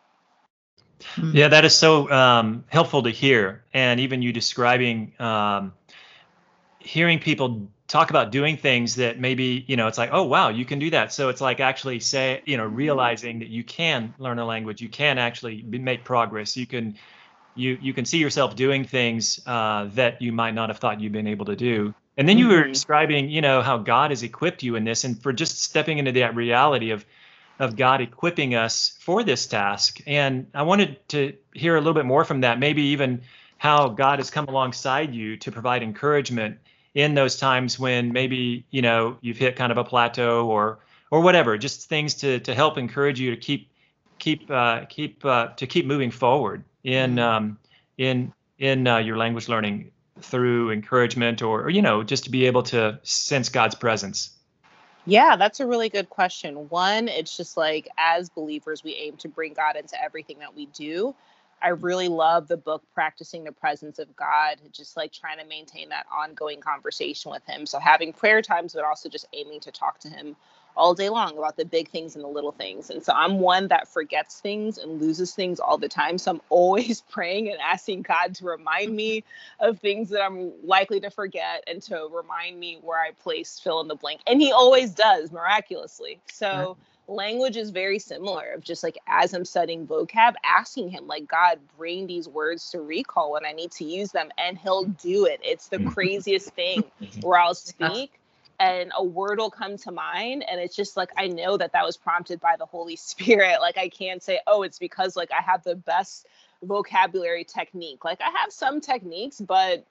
Hmm. 1.02 1.32
Yeah, 1.34 1.48
that 1.48 1.64
is 1.64 1.76
so 1.76 2.10
um, 2.10 2.64
helpful 2.68 3.02
to 3.02 3.10
hear. 3.10 3.62
And 3.74 4.00
even 4.00 4.22
you 4.22 4.32
describing, 4.32 5.12
um, 5.18 5.74
hearing 6.78 7.18
people 7.18 7.68
talk 7.86 8.10
about 8.10 8.32
doing 8.32 8.56
things 8.56 8.96
that 8.96 9.20
maybe, 9.20 9.64
you 9.68 9.76
know, 9.76 9.86
it's 9.86 9.98
like, 9.98 10.10
oh, 10.12 10.24
wow, 10.24 10.48
you 10.48 10.64
can 10.64 10.78
do 10.78 10.90
that. 10.90 11.12
So 11.12 11.28
it's 11.28 11.40
like 11.40 11.60
actually 11.60 12.00
say, 12.00 12.42
you 12.46 12.56
know, 12.56 12.64
realizing 12.64 13.38
that 13.40 13.48
you 13.48 13.62
can 13.62 14.14
learn 14.18 14.38
a 14.38 14.46
language, 14.46 14.80
you 14.80 14.88
can 14.88 15.18
actually 15.18 15.62
make 15.62 16.04
progress, 16.04 16.56
you 16.56 16.66
can. 16.66 16.96
You, 17.58 17.78
you 17.80 17.94
can 17.94 18.04
see 18.04 18.18
yourself 18.18 18.54
doing 18.54 18.84
things 18.84 19.40
uh, 19.46 19.88
that 19.94 20.20
you 20.20 20.30
might 20.30 20.52
not 20.52 20.68
have 20.68 20.76
thought 20.76 21.00
you'd 21.00 21.12
been 21.12 21.26
able 21.26 21.46
to 21.46 21.56
do 21.56 21.94
and 22.16 22.28
then 22.28 22.38
you 22.38 22.48
were 22.48 22.62
mm-hmm. 22.62 22.72
describing, 22.72 23.28
you 23.28 23.40
know, 23.40 23.62
how 23.62 23.78
God 23.78 24.10
has 24.10 24.22
equipped 24.22 24.62
you 24.62 24.76
in 24.76 24.84
this, 24.84 25.04
and 25.04 25.20
for 25.22 25.32
just 25.32 25.62
stepping 25.62 25.98
into 25.98 26.12
that 26.12 26.34
reality 26.34 26.90
of 26.90 27.04
of 27.58 27.76
God 27.76 28.00
equipping 28.00 28.54
us 28.54 28.98
for 29.00 29.24
this 29.24 29.46
task. 29.46 30.00
And 30.06 30.46
I 30.54 30.62
wanted 30.62 31.08
to 31.08 31.32
hear 31.54 31.76
a 31.76 31.80
little 31.80 31.94
bit 31.94 32.04
more 32.04 32.24
from 32.24 32.42
that, 32.42 32.58
maybe 32.58 32.82
even 32.82 33.22
how 33.56 33.88
God 33.88 34.18
has 34.18 34.30
come 34.30 34.46
alongside 34.46 35.14
you 35.14 35.38
to 35.38 35.50
provide 35.50 35.82
encouragement 35.82 36.58
in 36.94 37.14
those 37.14 37.36
times 37.36 37.78
when 37.78 38.12
maybe, 38.12 38.66
you 38.70 38.82
know, 38.82 39.16
you've 39.22 39.38
hit 39.38 39.56
kind 39.56 39.72
of 39.72 39.78
a 39.78 39.84
plateau 39.84 40.46
or 40.46 40.80
or 41.10 41.20
whatever, 41.20 41.56
just 41.56 41.88
things 41.88 42.14
to 42.14 42.40
to 42.40 42.54
help 42.54 42.78
encourage 42.78 43.20
you 43.20 43.30
to 43.30 43.36
keep 43.36 43.70
keep 44.18 44.50
uh, 44.50 44.84
keep 44.86 45.24
uh, 45.24 45.48
to 45.56 45.66
keep 45.66 45.86
moving 45.86 46.10
forward 46.10 46.64
in 46.84 47.16
mm-hmm. 47.16 47.18
um, 47.18 47.58
in 47.98 48.32
in 48.58 48.86
uh, 48.86 48.98
your 48.98 49.16
language 49.16 49.48
learning 49.48 49.90
through 50.20 50.70
encouragement 50.70 51.42
or, 51.42 51.62
or, 51.62 51.70
you 51.70 51.82
know, 51.82 52.02
just 52.02 52.24
to 52.24 52.30
be 52.30 52.46
able 52.46 52.62
to 52.64 52.98
sense 53.02 53.48
God's 53.48 53.74
presence? 53.74 54.30
Yeah, 55.04 55.36
that's 55.36 55.60
a 55.60 55.66
really 55.66 55.88
good 55.88 56.10
question. 56.10 56.68
One, 56.68 57.08
it's 57.08 57.36
just 57.36 57.56
like 57.56 57.88
as 57.96 58.28
believers, 58.28 58.82
we 58.82 58.94
aim 58.94 59.16
to 59.18 59.28
bring 59.28 59.52
God 59.52 59.76
into 59.76 60.02
everything 60.02 60.40
that 60.40 60.56
we 60.56 60.66
do. 60.66 61.14
I 61.62 61.68
really 61.68 62.08
love 62.08 62.48
the 62.48 62.56
book 62.56 62.82
Practicing 62.92 63.44
the 63.44 63.52
Presence 63.52 63.98
of 63.98 64.14
God, 64.16 64.56
just 64.72 64.96
like 64.96 65.12
trying 65.12 65.38
to 65.38 65.46
maintain 65.46 65.88
that 65.90 66.06
ongoing 66.12 66.60
conversation 66.60 67.30
with 67.30 67.44
Him. 67.46 67.66
So 67.66 67.78
having 67.78 68.12
prayer 68.12 68.42
times, 68.42 68.74
but 68.74 68.84
also 68.84 69.08
just 69.08 69.26
aiming 69.32 69.60
to 69.60 69.70
talk 69.70 70.00
to 70.00 70.08
Him 70.08 70.36
all 70.76 70.94
day 70.94 71.08
long 71.08 71.38
about 71.38 71.56
the 71.56 71.64
big 71.64 71.88
things 71.90 72.14
and 72.14 72.24
the 72.24 72.28
little 72.28 72.52
things. 72.52 72.90
And 72.90 73.02
so 73.02 73.12
I'm 73.14 73.40
one 73.40 73.68
that 73.68 73.88
forgets 73.88 74.40
things 74.40 74.78
and 74.78 75.00
loses 75.00 75.34
things 75.34 75.58
all 75.58 75.78
the 75.78 75.88
time. 75.88 76.18
So 76.18 76.32
I'm 76.32 76.40
always 76.50 77.00
praying 77.02 77.48
and 77.48 77.58
asking 77.60 78.02
God 78.02 78.34
to 78.36 78.44
remind 78.44 78.94
me 78.94 79.24
of 79.60 79.78
things 79.78 80.10
that 80.10 80.22
I'm 80.22 80.52
likely 80.64 81.00
to 81.00 81.10
forget 81.10 81.64
and 81.66 81.82
to 81.82 82.08
remind 82.12 82.60
me 82.60 82.78
where 82.82 83.00
I 83.00 83.12
place 83.22 83.58
fill 83.58 83.80
in 83.80 83.88
the 83.88 83.94
blank. 83.94 84.20
And 84.26 84.40
He 84.40 84.52
always 84.52 84.90
does 84.90 85.32
miraculously. 85.32 86.20
So 86.30 86.76
language 87.08 87.56
is 87.56 87.70
very 87.70 87.98
similar 87.98 88.50
of 88.52 88.64
just 88.64 88.82
like 88.82 88.98
as 89.06 89.32
i'm 89.32 89.44
studying 89.44 89.86
vocab 89.86 90.34
asking 90.44 90.88
him 90.88 91.06
like 91.06 91.26
god 91.28 91.58
bring 91.78 92.06
these 92.06 92.28
words 92.28 92.70
to 92.70 92.80
recall 92.80 93.32
when 93.32 93.46
i 93.46 93.52
need 93.52 93.70
to 93.70 93.84
use 93.84 94.10
them 94.10 94.28
and 94.38 94.58
he'll 94.58 94.84
mm-hmm. 94.84 95.08
do 95.08 95.24
it 95.24 95.38
it's 95.44 95.68
the 95.68 95.76
mm-hmm. 95.76 95.88
craziest 95.90 96.50
thing 96.50 96.82
mm-hmm. 97.00 97.20
where 97.20 97.38
i'll 97.38 97.54
speak 97.54 98.18
and 98.60 98.92
a 98.96 99.04
word 99.04 99.38
will 99.38 99.50
come 99.50 99.76
to 99.76 99.92
mind 99.92 100.44
and 100.50 100.60
it's 100.60 100.76
just 100.76 100.96
like 100.96 101.10
i 101.16 101.26
know 101.26 101.56
that 101.56 101.72
that 101.72 101.84
was 101.84 101.96
prompted 101.96 102.40
by 102.40 102.56
the 102.58 102.66
holy 102.66 102.96
spirit. 102.96 103.58
Like 103.60 103.78
i 103.78 103.88
can't 103.88 104.22
say 104.22 104.40
oh 104.46 104.62
it's 104.62 104.78
because 104.78 105.16
like 105.16 105.30
i 105.32 105.42
have 105.42 105.64
the 105.64 105.76
best 105.76 106.26
vocabulary 106.62 107.44
technique. 107.44 108.04
Like 108.04 108.20
i 108.20 108.30
have 108.40 108.52
some 108.52 108.80
techniques 108.80 109.40
but 109.40 109.86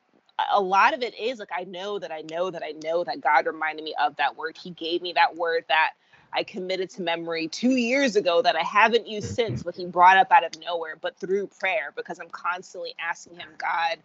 a 0.54 0.62
lot 0.62 0.94
of 0.94 1.02
it 1.02 1.18
is 1.20 1.40
like 1.40 1.52
I 1.56 1.64
know 1.64 2.00
that 2.00 2.12
I 2.12 2.22
know 2.30 2.52
that 2.52 2.64
I 2.64 2.74
know 2.84 3.04
that 3.04 3.22
God 3.22 3.46
reminded 3.46 3.86
me 3.86 3.96
of 4.02 4.16
that 4.18 4.36
word. 4.36 4.58
He 4.58 4.72
gave 4.72 5.02
me 5.02 5.14
that 5.14 5.36
word 5.36 5.66
that 5.70 5.92
I 6.34 6.44
committed 6.44 6.90
to 6.92 7.02
memory 7.02 7.48
two 7.48 7.76
years 7.78 8.16
ago 8.18 8.42
that 8.42 8.56
I 8.56 8.64
haven't 8.64 9.08
used 9.08 9.34
since, 9.34 9.64
but 9.64 9.76
he 9.76 9.86
brought 9.86 10.18
up 10.18 10.32
out 10.32 10.44
of 10.44 10.60
nowhere, 10.60 10.98
but 11.00 11.18
through 11.18 11.48
prayer, 11.48 11.94
because 11.96 12.20
I'm 12.20 12.30
constantly 12.30 12.94
asking 13.00 13.38
him, 13.38 13.48
God, 13.58 14.00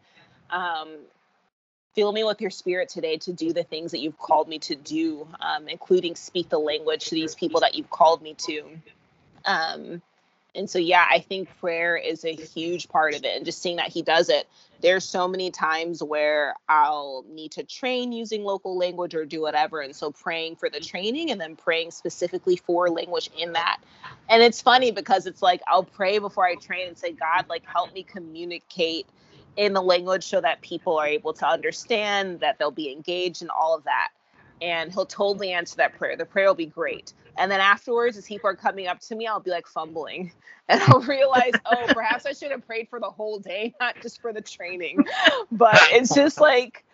um, 0.51 0.89
fill 1.95 2.13
me 2.13 2.25
with 2.25 2.41
your 2.41 2.51
spirit 2.51 2.89
today 2.89 3.17
to 3.19 3.33
do 3.33 3.53
the 3.53 3.65
things 3.65 3.91
that 3.93 4.01
you've 4.01 4.19
called 4.19 4.49
me 4.49 4.59
to 4.61 4.75
do, 4.77 5.27
um, 5.41 5.69
including 5.69 6.15
speak 6.15 6.49
the 6.49 6.59
language 6.59 7.07
to 7.07 7.15
these 7.15 7.35
people 7.35 7.61
that 7.61 7.75
you've 7.75 7.91
called 7.91 8.23
me 8.23 8.35
to. 8.35 8.63
Um, 9.45 10.03
and 10.55 10.69
so, 10.69 10.79
yeah, 10.79 11.07
I 11.09 11.21
think 11.21 11.49
prayer 11.59 11.97
is 11.97 12.25
a 12.25 12.35
huge 12.35 12.89
part 12.89 13.15
of 13.15 13.25
it. 13.25 13.37
And 13.37 13.45
just 13.45 13.63
seeing 13.63 13.77
that 13.77 13.89
he 13.89 14.03
does 14.03 14.29
it, 14.29 14.49
there's 14.81 15.05
so 15.05 15.29
many 15.29 15.51
times 15.51 16.03
where 16.03 16.55
I'll 16.69 17.25
need 17.29 17.53
to 17.53 17.63
train 17.63 18.13
using 18.13 18.45
local 18.45 18.77
language 18.77 19.15
or 19.15 19.25
do 19.25 19.41
whatever. 19.41 19.81
And 19.81 19.95
so, 19.95 20.11
praying 20.11 20.57
for 20.57 20.69
the 20.69 20.81
training 20.81 21.31
and 21.31 21.41
then 21.41 21.55
praying 21.55 21.93
specifically 21.93 22.57
for 22.57 22.91
language 22.91 23.31
in 23.39 23.53
that. 23.53 23.79
And 24.29 24.43
it's 24.43 24.61
funny 24.61 24.91
because 24.91 25.27
it's 25.27 25.43
like 25.43 25.61
I'll 25.69 25.85
pray 25.85 26.19
before 26.19 26.47
I 26.47 26.57
train 26.57 26.89
and 26.89 26.99
say, 26.99 27.13
God, 27.13 27.49
like, 27.49 27.65
help 27.67 27.95
me 27.95 28.03
communicate 28.03 29.07
in 29.57 29.73
the 29.73 29.83
language 29.83 30.25
so 30.25 30.41
that 30.41 30.61
people 30.63 30.99
are 30.99 31.07
able 31.07 31.33
to 31.35 31.47
understand, 31.47 32.41
that 32.41 32.59
they'll 32.59 32.71
be 32.71 32.93
engaged, 32.93 33.43
and 33.43 33.51
all 33.51 33.75
of 33.75 33.85
that 33.85 34.09
and 34.63 34.93
he'll 34.93 35.07
totally 35.07 35.53
answer 35.53 35.77
that 35.77 35.97
prayer. 35.97 36.17
The 36.17 36.27
prayer 36.27 36.47
will 36.47 36.55
be 36.55 36.67
great. 36.67 37.13
And 37.37 37.51
then 37.51 37.61
afterwards, 37.61 38.17
as 38.19 38.27
people 38.27 38.51
are 38.51 38.55
coming 38.55 38.87
up 38.87 39.01
to 39.01 39.15
me, 39.15 39.27
I'll 39.27 39.41
be 39.41 39.51
like 39.51 39.67
fumbling. 39.67 40.33
And 40.69 40.81
I'll 40.85 41.01
realize, 41.01 41.51
oh, 41.67 41.87
perhaps 41.89 42.27
I 42.27 42.33
should 42.33 42.53
have 42.53 42.65
prayed 42.65 42.89
for 42.89 43.01
the 43.01 43.11
whole 43.11 43.41
day, 43.41 43.75
not 43.81 44.01
just 44.01 44.23
for 44.23 44.33
the 44.33 44.41
training. 44.41 45.05
But 45.51 45.81
it's 45.91 46.15
just 46.15 46.41
like, 46.41 46.85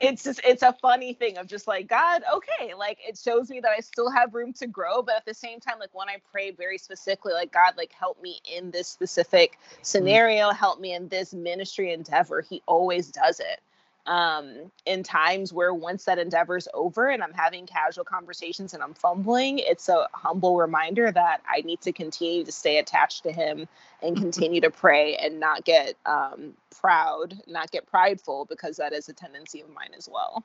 it's 0.00 0.24
just, 0.24 0.40
it's 0.42 0.64
a 0.64 0.74
funny 0.82 1.14
thing 1.14 1.38
of 1.38 1.46
just 1.46 1.68
like, 1.68 1.86
God, 1.86 2.24
okay. 2.34 2.74
Like 2.74 2.98
it 3.06 3.16
shows 3.16 3.50
me 3.50 3.60
that 3.60 3.70
I 3.70 3.78
still 3.78 4.10
have 4.10 4.34
room 4.34 4.52
to 4.54 4.66
grow. 4.66 5.00
But 5.00 5.14
at 5.14 5.26
the 5.26 5.34
same 5.34 5.60
time, 5.60 5.78
like 5.78 5.94
when 5.94 6.08
I 6.08 6.16
pray 6.32 6.50
very 6.50 6.76
specifically, 6.76 7.34
like, 7.34 7.52
God, 7.52 7.74
like 7.76 7.92
help 7.92 8.20
me 8.20 8.40
in 8.52 8.72
this 8.72 8.88
specific 8.88 9.60
mm. 9.60 9.86
scenario, 9.86 10.50
help 10.50 10.80
me 10.80 10.92
in 10.92 11.06
this 11.06 11.32
ministry 11.32 11.92
endeavor, 11.92 12.40
He 12.40 12.62
always 12.66 13.12
does 13.12 13.38
it 13.38 13.60
um, 14.06 14.70
in 14.84 15.02
times 15.02 15.52
where 15.52 15.72
once 15.72 16.04
that 16.04 16.18
endeavor's 16.18 16.68
over 16.74 17.08
and 17.08 17.22
I'm 17.22 17.32
having 17.32 17.66
casual 17.66 18.04
conversations 18.04 18.74
and 18.74 18.82
I'm 18.82 18.94
fumbling, 18.94 19.58
it's 19.58 19.88
a 19.88 20.08
humble 20.12 20.56
reminder 20.56 21.10
that 21.10 21.42
I 21.48 21.62
need 21.62 21.80
to 21.82 21.92
continue 21.92 22.44
to 22.44 22.52
stay 22.52 22.78
attached 22.78 23.22
to 23.22 23.32
Him 23.32 23.66
and 24.02 24.16
continue 24.16 24.60
to 24.60 24.70
pray 24.70 25.16
and 25.16 25.40
not 25.40 25.64
get 25.64 25.94
um, 26.04 26.54
proud, 26.80 27.40
not 27.46 27.70
get 27.70 27.86
prideful, 27.86 28.44
because 28.44 28.76
that 28.76 28.92
is 28.92 29.08
a 29.08 29.12
tendency 29.12 29.60
of 29.60 29.70
mine 29.70 29.90
as 29.96 30.08
well. 30.12 30.44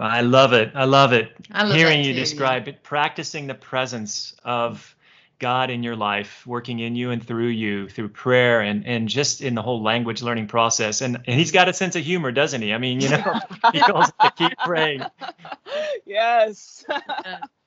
I 0.00 0.22
love 0.22 0.54
it. 0.54 0.72
I 0.74 0.84
love 0.84 1.12
it. 1.12 1.32
I 1.50 1.64
love 1.64 1.76
Hearing 1.76 2.02
you 2.02 2.14
describe 2.14 2.66
it, 2.68 2.82
practicing 2.82 3.46
the 3.46 3.54
presence 3.54 4.34
of 4.42 4.96
God 5.42 5.70
in 5.70 5.82
your 5.82 5.96
life, 5.96 6.46
working 6.46 6.78
in 6.78 6.94
you 6.94 7.10
and 7.10 7.22
through 7.22 7.48
you 7.48 7.88
through 7.88 8.10
prayer 8.10 8.60
and 8.60 8.86
and 8.86 9.08
just 9.08 9.42
in 9.42 9.54
the 9.54 9.60
whole 9.60 9.82
language 9.82 10.22
learning 10.22 10.46
process. 10.46 11.02
And 11.02 11.16
and 11.26 11.38
he's 11.38 11.50
got 11.50 11.68
a 11.68 11.74
sense 11.74 11.96
of 11.96 12.04
humor, 12.04 12.30
doesn't 12.30 12.62
he? 12.62 12.72
I 12.72 12.78
mean, 12.78 13.00
you 13.00 13.10
know, 13.10 13.40
he 13.72 13.80
calls 13.80 14.10
to 14.22 14.32
keep 14.36 14.56
praying. 14.64 15.02
Yes. 16.06 16.84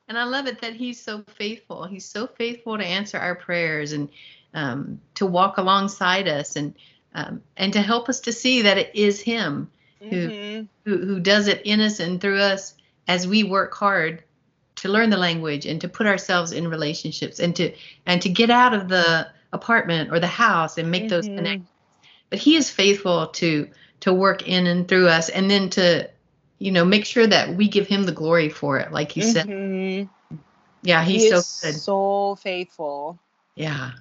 and 0.08 0.18
I 0.18 0.24
love 0.24 0.48
it 0.48 0.62
that 0.62 0.74
he's 0.74 1.00
so 1.02 1.24
faithful. 1.36 1.84
He's 1.86 2.06
so 2.06 2.28
faithful 2.28 2.78
to 2.78 2.86
answer 2.86 3.20
our 3.20 3.36
prayers 3.36 3.92
and 3.92 4.10
um, 4.54 5.02
to 5.16 5.26
walk 5.26 5.58
alongside 5.58 6.28
us 6.30 6.56
and 6.56 6.74
um, 7.14 7.44
and 7.58 7.74
to 7.74 7.82
help 7.82 8.08
us 8.10 8.22
to 8.22 8.32
see 8.32 8.64
that 8.64 8.78
it 8.78 8.96
is 8.96 9.20
him 9.20 9.70
who, 10.00 10.30
mm-hmm. 10.30 10.66
who 10.86 11.06
who 11.06 11.20
does 11.20 11.48
it 11.48 11.62
in 11.66 11.82
us 11.82 12.00
and 12.00 12.22
through 12.22 12.40
us 12.40 12.74
as 13.08 13.28
we 13.28 13.44
work 13.44 13.76
hard 13.76 14.24
to 14.86 14.92
learn 14.92 15.10
the 15.10 15.18
language 15.18 15.66
and 15.66 15.82
to 15.82 15.90
put 15.90 16.06
ourselves 16.06 16.52
in 16.52 16.68
relationships 16.68 17.40
and 17.40 17.56
to 17.56 17.74
and 18.06 18.22
to 18.22 18.30
get 18.30 18.52
out 18.52 18.76
of 18.76 18.88
the 18.88 19.28
apartment 19.52 20.12
or 20.12 20.20
the 20.20 20.28
house 20.28 20.78
and 20.78 20.92
make 20.92 21.04
mm-hmm. 21.04 21.10
those 21.10 21.26
connections. 21.26 21.68
But 22.30 22.38
he 22.38 22.56
is 22.56 22.70
faithful 22.70 23.28
to 23.28 23.68
to 24.02 24.14
work 24.14 24.48
in 24.48 24.68
and 24.68 24.88
through 24.88 25.08
us 25.08 25.30
and 25.30 25.50
then 25.50 25.72
to 25.72 26.08
you 26.60 26.72
know 26.72 26.86
make 26.86 27.06
sure 27.06 27.26
that 27.26 27.56
we 27.56 27.68
give 27.68 27.88
him 27.88 28.04
the 28.04 28.12
glory 28.12 28.50
for 28.50 28.78
it 28.78 28.92
like 28.92 29.16
you 29.16 29.24
mm-hmm. 29.24 30.38
said 30.38 30.40
yeah 30.84 31.04
he's 31.04 31.24
he 31.24 31.30
so 31.30 31.38
good. 31.38 31.76
so 31.76 32.36
faithful. 32.36 33.18
Yeah. 33.56 33.92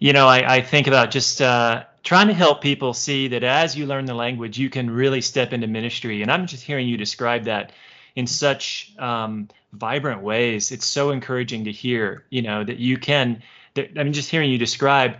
You 0.00 0.12
know 0.12 0.26
i, 0.26 0.56
I 0.56 0.60
think 0.60 0.88
about 0.88 1.12
just 1.12 1.40
uh, 1.40 1.84
trying 2.02 2.26
to 2.26 2.34
help 2.34 2.62
people 2.62 2.94
see 2.94 3.28
that 3.28 3.44
as 3.44 3.76
you 3.76 3.86
learn 3.86 4.06
the 4.06 4.14
language 4.14 4.58
you 4.58 4.70
can 4.70 4.90
really 4.90 5.20
step 5.20 5.52
into 5.52 5.68
ministry. 5.68 6.22
And 6.22 6.32
i'm 6.32 6.48
just 6.48 6.64
hearing 6.64 6.88
you 6.88 6.96
describe 6.96 7.44
that 7.44 7.70
in 8.16 8.26
such 8.26 8.92
um, 8.98 9.48
vibrant 9.72 10.22
ways. 10.22 10.72
It's 10.72 10.86
so 10.86 11.10
encouraging 11.10 11.64
to 11.64 11.72
hear, 11.72 12.24
you 12.30 12.42
know, 12.42 12.64
that 12.64 12.78
you 12.78 12.98
can. 12.98 13.42
That, 13.74 13.98
I 13.98 14.02
mean, 14.02 14.12
just 14.12 14.30
hearing 14.30 14.50
you 14.50 14.58
describe, 14.58 15.18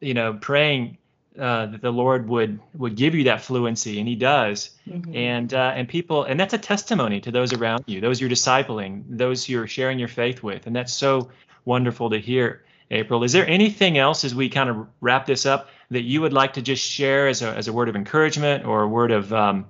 you 0.00 0.14
know, 0.14 0.34
praying 0.34 0.98
uh, 1.38 1.66
that 1.66 1.80
the 1.80 1.92
Lord 1.92 2.28
would 2.28 2.60
would 2.74 2.96
give 2.96 3.14
you 3.14 3.24
that 3.24 3.40
fluency, 3.40 3.98
and 3.98 4.08
He 4.08 4.16
does. 4.16 4.70
Mm-hmm. 4.86 5.14
And 5.14 5.54
uh, 5.54 5.72
and 5.74 5.88
people, 5.88 6.24
and 6.24 6.38
that's 6.38 6.54
a 6.54 6.58
testimony 6.58 7.20
to 7.20 7.30
those 7.30 7.52
around 7.52 7.84
you, 7.86 8.00
those 8.00 8.20
you're 8.20 8.30
discipling, 8.30 9.04
those 9.08 9.48
you're 9.48 9.66
sharing 9.66 9.98
your 9.98 10.08
faith 10.08 10.42
with, 10.42 10.66
and 10.66 10.74
that's 10.74 10.92
so 10.92 11.30
wonderful 11.64 12.10
to 12.10 12.18
hear. 12.18 12.64
April, 12.92 13.22
is 13.22 13.30
there 13.30 13.46
anything 13.46 13.98
else 13.98 14.24
as 14.24 14.34
we 14.34 14.48
kind 14.48 14.68
of 14.68 14.88
wrap 15.00 15.24
this 15.24 15.46
up 15.46 15.68
that 15.92 16.02
you 16.02 16.20
would 16.20 16.32
like 16.32 16.54
to 16.54 16.62
just 16.62 16.84
share 16.84 17.28
as 17.28 17.40
a 17.40 17.56
as 17.56 17.68
a 17.68 17.72
word 17.72 17.88
of 17.88 17.94
encouragement 17.94 18.66
or 18.66 18.82
a 18.82 18.88
word 18.88 19.12
of 19.12 19.32
um, 19.32 19.66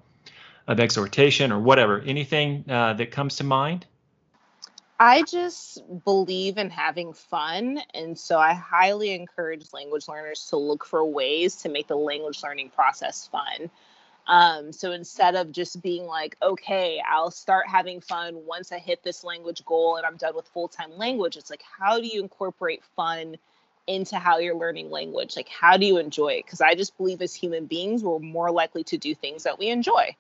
of 0.67 0.81
exhortation 0.81 1.52
or 1.52 1.61
whatever? 1.61 2.00
Anything 2.00 2.64
uh, 2.69 2.95
that 2.95 3.11
comes 3.11 3.37
to 3.37 3.45
mind? 3.45 3.85
I 5.00 5.23
just 5.23 5.83
believe 6.04 6.59
in 6.59 6.71
having 6.71 7.14
fun. 7.14 7.80
And 7.95 8.19
so 8.19 8.38
I 8.38 8.54
highly 8.54 9.12
encourage 9.12 9.73
language 9.73 10.09
learners 10.09 10.49
to 10.50 10.59
look 10.59 10.85
for 10.85 11.04
ways 11.04 11.57
to 11.59 11.71
make 11.71 11.88
the 11.88 11.97
language 11.97 12.42
learning 12.45 12.71
process 12.71 13.26
fun. 13.26 13.71
Um, 14.26 14.73
so 14.73 14.92
instead 14.92 15.37
of 15.37 15.52
just 15.52 15.83
being 15.83 16.07
like, 16.07 16.37
okay, 16.42 17.02
I'll 17.09 17.33
start 17.33 17.66
having 17.66 18.02
fun 18.02 18.47
once 18.47 18.73
I 18.73 18.78
hit 18.78 19.02
this 19.02 19.25
language 19.25 19.64
goal 19.64 19.97
and 19.97 20.07
I'm 20.07 20.19
done 20.19 20.37
with 20.37 20.49
full 20.49 20.69
time 20.69 20.99
language, 20.99 21.37
it's 21.38 21.50
like, 21.50 21.64
how 21.78 22.00
do 22.00 22.07
you 22.07 22.21
incorporate 22.23 22.85
fun 22.97 23.37
into 23.88 24.19
how 24.19 24.38
you're 24.38 24.57
learning 24.57 24.90
language? 24.90 25.37
Like, 25.37 25.49
how 25.49 25.78
do 25.78 25.87
you 25.87 25.99
enjoy 25.99 26.35
it? 26.35 26.47
Because 26.47 26.61
I 26.61 26.76
just 26.76 26.97
believe 26.99 27.23
as 27.23 27.35
human 27.35 27.66
beings, 27.66 28.04
we're 28.04 28.21
more 28.21 28.52
likely 28.52 28.85
to 28.85 28.99
do 28.99 29.14
things 29.14 29.45
that 29.45 29.59
we 29.59 29.71
enjoy. 29.71 30.14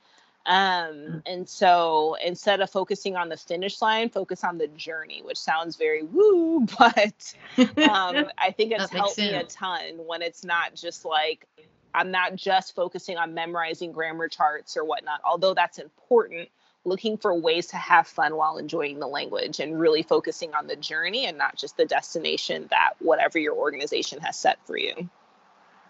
Um, 0.46 0.54
mm. 0.56 1.22
and 1.26 1.48
so 1.48 2.16
instead 2.24 2.60
of 2.60 2.70
focusing 2.70 3.14
on 3.14 3.28
the 3.28 3.36
finish 3.36 3.82
line, 3.82 4.08
focus 4.08 4.42
on 4.42 4.58
the 4.58 4.68
journey, 4.68 5.22
which 5.22 5.38
sounds 5.38 5.76
very 5.76 6.02
woo, 6.02 6.66
but 6.78 7.34
um, 7.58 8.26
I 8.38 8.50
think 8.56 8.72
it's 8.72 8.90
helped 8.90 9.14
sense. 9.14 9.32
me 9.32 9.38
a 9.38 9.44
ton 9.44 10.06
when 10.06 10.22
it's 10.22 10.44
not 10.44 10.74
just 10.74 11.04
like 11.04 11.46
I'm 11.94 12.10
not 12.10 12.36
just 12.36 12.74
focusing 12.74 13.16
on 13.16 13.34
memorizing 13.34 13.92
grammar 13.92 14.28
charts 14.28 14.76
or 14.76 14.84
whatnot, 14.84 15.20
although 15.24 15.54
that's 15.54 15.78
important. 15.78 16.48
Looking 16.84 17.18
for 17.18 17.34
ways 17.34 17.66
to 17.68 17.76
have 17.76 18.06
fun 18.06 18.36
while 18.36 18.56
enjoying 18.56 19.00
the 19.00 19.06
language 19.06 19.60
and 19.60 19.78
really 19.78 20.02
focusing 20.02 20.54
on 20.54 20.66
the 20.66 20.76
journey 20.76 21.26
and 21.26 21.36
not 21.36 21.56
just 21.56 21.76
the 21.76 21.84
destination 21.84 22.68
that 22.70 22.94
whatever 23.00 23.38
your 23.38 23.54
organization 23.54 24.18
has 24.20 24.38
set 24.38 24.58
for 24.66 24.78
you. 24.78 25.10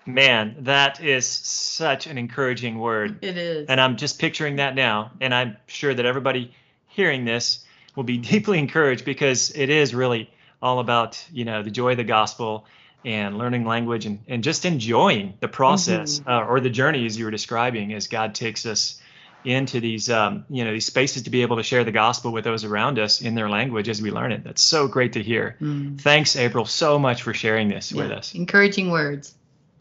Man, 0.06 0.56
that 0.60 1.02
is 1.02 1.26
such 1.26 2.06
an 2.06 2.18
encouraging 2.18 2.78
word. 2.78 3.22
It 3.22 3.36
is. 3.36 3.68
And 3.68 3.80
I'm 3.80 3.96
just 3.96 4.18
picturing 4.18 4.56
that 4.56 4.74
now. 4.74 5.12
And 5.20 5.34
I'm 5.34 5.56
sure 5.66 5.92
that 5.92 6.04
everybody 6.04 6.54
hearing 6.88 7.24
this 7.24 7.64
will 7.96 8.04
be 8.04 8.18
deeply 8.32 8.58
encouraged 8.58 9.04
because 9.04 9.50
it 9.50 9.70
is 9.70 9.94
really 9.94 10.30
all 10.62 10.78
about, 10.78 11.24
you 11.32 11.44
know, 11.44 11.62
the 11.62 11.70
joy 11.70 11.92
of 11.92 11.96
the 11.96 12.04
gospel 12.04 12.66
and 13.04 13.38
learning 13.38 13.64
language 13.64 14.06
and, 14.06 14.20
and 14.28 14.44
just 14.44 14.64
enjoying 14.64 15.34
the 15.40 15.48
process 15.48 16.20
mm-hmm. 16.20 16.30
uh, 16.30 16.44
or 16.44 16.60
the 16.60 16.70
journey 16.70 17.06
as 17.06 17.18
you 17.18 17.24
were 17.24 17.30
describing 17.30 17.94
as 17.94 18.08
God 18.08 18.34
takes 18.34 18.66
us 18.66 19.00
into 19.42 19.80
these 19.80 20.10
um, 20.10 20.44
you 20.50 20.64
know 20.64 20.72
these 20.72 20.84
spaces 20.84 21.22
to 21.22 21.30
be 21.30 21.40
able 21.40 21.56
to 21.56 21.62
share 21.62 21.82
the 21.84 21.92
gospel 21.92 22.30
with 22.30 22.44
those 22.44 22.64
around 22.64 22.98
us 22.98 23.22
in 23.22 23.34
their 23.34 23.48
language 23.48 23.88
as 23.88 24.02
we 24.02 24.10
learn 24.10 24.32
it. 24.32 24.44
That's 24.44 24.62
so 24.62 24.86
great 24.86 25.14
to 25.14 25.22
hear. 25.22 25.56
Mm. 25.60 26.00
Thanks, 26.00 26.36
April, 26.36 26.66
so 26.66 26.98
much 26.98 27.22
for 27.22 27.32
sharing 27.32 27.68
this 27.68 27.90
yeah. 27.90 28.02
with 28.02 28.10
us. 28.10 28.34
Encouraging 28.34 28.90
words. 28.90 29.34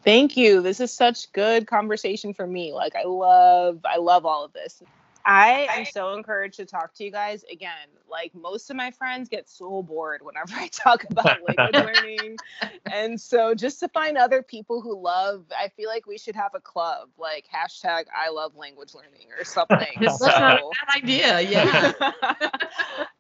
Thank 0.10 0.36
you. 0.36 0.64
This 0.64 0.80
is 0.80 0.92
such 0.92 1.32
good 1.34 1.68
conversation 1.68 2.34
for 2.34 2.48
me. 2.48 2.74
Like 2.74 2.96
I 2.96 3.04
love 3.06 3.82
I 3.86 3.98
love 3.98 4.26
all 4.26 4.44
of 4.44 4.54
this. 4.54 4.82
I 5.26 5.68
am 5.72 5.86
so 5.86 6.14
encouraged 6.14 6.58
to 6.58 6.66
talk 6.66 6.94
to 6.96 7.04
you 7.04 7.12
guys 7.12 7.44
again. 7.52 7.88
Like 8.10 8.34
most 8.34 8.70
of 8.70 8.76
my 8.76 8.92
friends 8.92 9.30
get 9.30 9.48
so 9.50 9.84
bored 9.84 10.22
whenever 10.24 10.54
I 10.56 10.68
talk 10.68 11.04
about 11.10 11.40
language 11.48 11.74
learning. 11.74 12.38
And 12.92 13.22
so 13.22 13.54
just 13.54 13.80
to 13.82 13.88
find 13.90 14.18
other 14.18 14.42
people 14.42 14.82
who 14.82 15.00
love, 15.00 15.46
I 15.56 15.68
feel 15.70 15.90
like 15.90 16.08
we 16.08 16.18
should 16.18 16.36
have 16.36 16.56
a 16.56 16.60
club, 16.60 17.10
like 17.20 17.46
hashtag 17.54 18.06
I 18.16 18.30
love 18.32 18.56
language 18.56 18.96
learning 18.96 19.28
or 19.38 19.44
something. 19.44 19.78
That's 20.02 20.18
so, 20.18 20.26
not 20.26 20.60
a 20.60 20.70
bad 20.88 21.04
idea. 21.04 21.42
Yeah. 21.42 22.12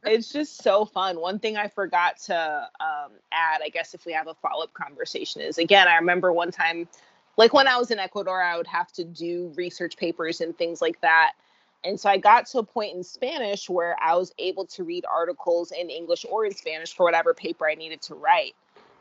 it's 0.06 0.32
just 0.32 0.63
so 0.63 0.86
fun. 0.86 1.20
One 1.20 1.38
thing 1.38 1.56
I 1.56 1.68
forgot 1.68 2.18
to 2.22 2.68
um, 2.79 3.12
add, 3.32 3.62
I 3.63 3.70
guess 3.70 3.94
if 3.94 4.06
we 4.06 4.13
have 4.13 4.27
a 4.27 4.34
follow-up 4.36 4.74
conversation 4.74 5.41
is 5.41 5.60
again, 5.60 5.88
I 5.88 5.98
remember 5.98 6.34
one 6.34 6.51
time 6.51 6.88
like 7.38 7.53
when 7.53 7.68
I 7.68 7.77
was 7.77 7.91
in 7.91 8.00
Ecuador, 8.00 8.41
I 8.41 8.58
would 8.58 8.68
have 8.68 8.91
to 8.94 9.03
do 9.03 9.53
research 9.56 9.98
papers 9.98 10.41
and 10.41 10.58
things 10.58 10.82
like 10.82 11.00
that 11.01 11.34
and 11.83 12.00
so 12.00 12.09
I 12.09 12.17
got 12.17 12.45
to 12.48 12.59
a 12.59 12.63
point 12.63 12.95
in 12.95 13.03
Spanish 13.03 13.69
where 13.69 13.95
I 14.01 14.15
was 14.15 14.33
able 14.38 14.65
to 14.67 14.83
read 14.83 15.05
articles 15.12 15.71
in 15.71 15.89
English 15.89 16.25
or 16.29 16.45
in 16.45 16.53
Spanish 16.55 16.93
for 16.93 17.03
whatever 17.03 17.33
paper 17.33 17.69
I 17.69 17.75
needed 17.75 18.01
to 18.03 18.15
write. 18.15 18.55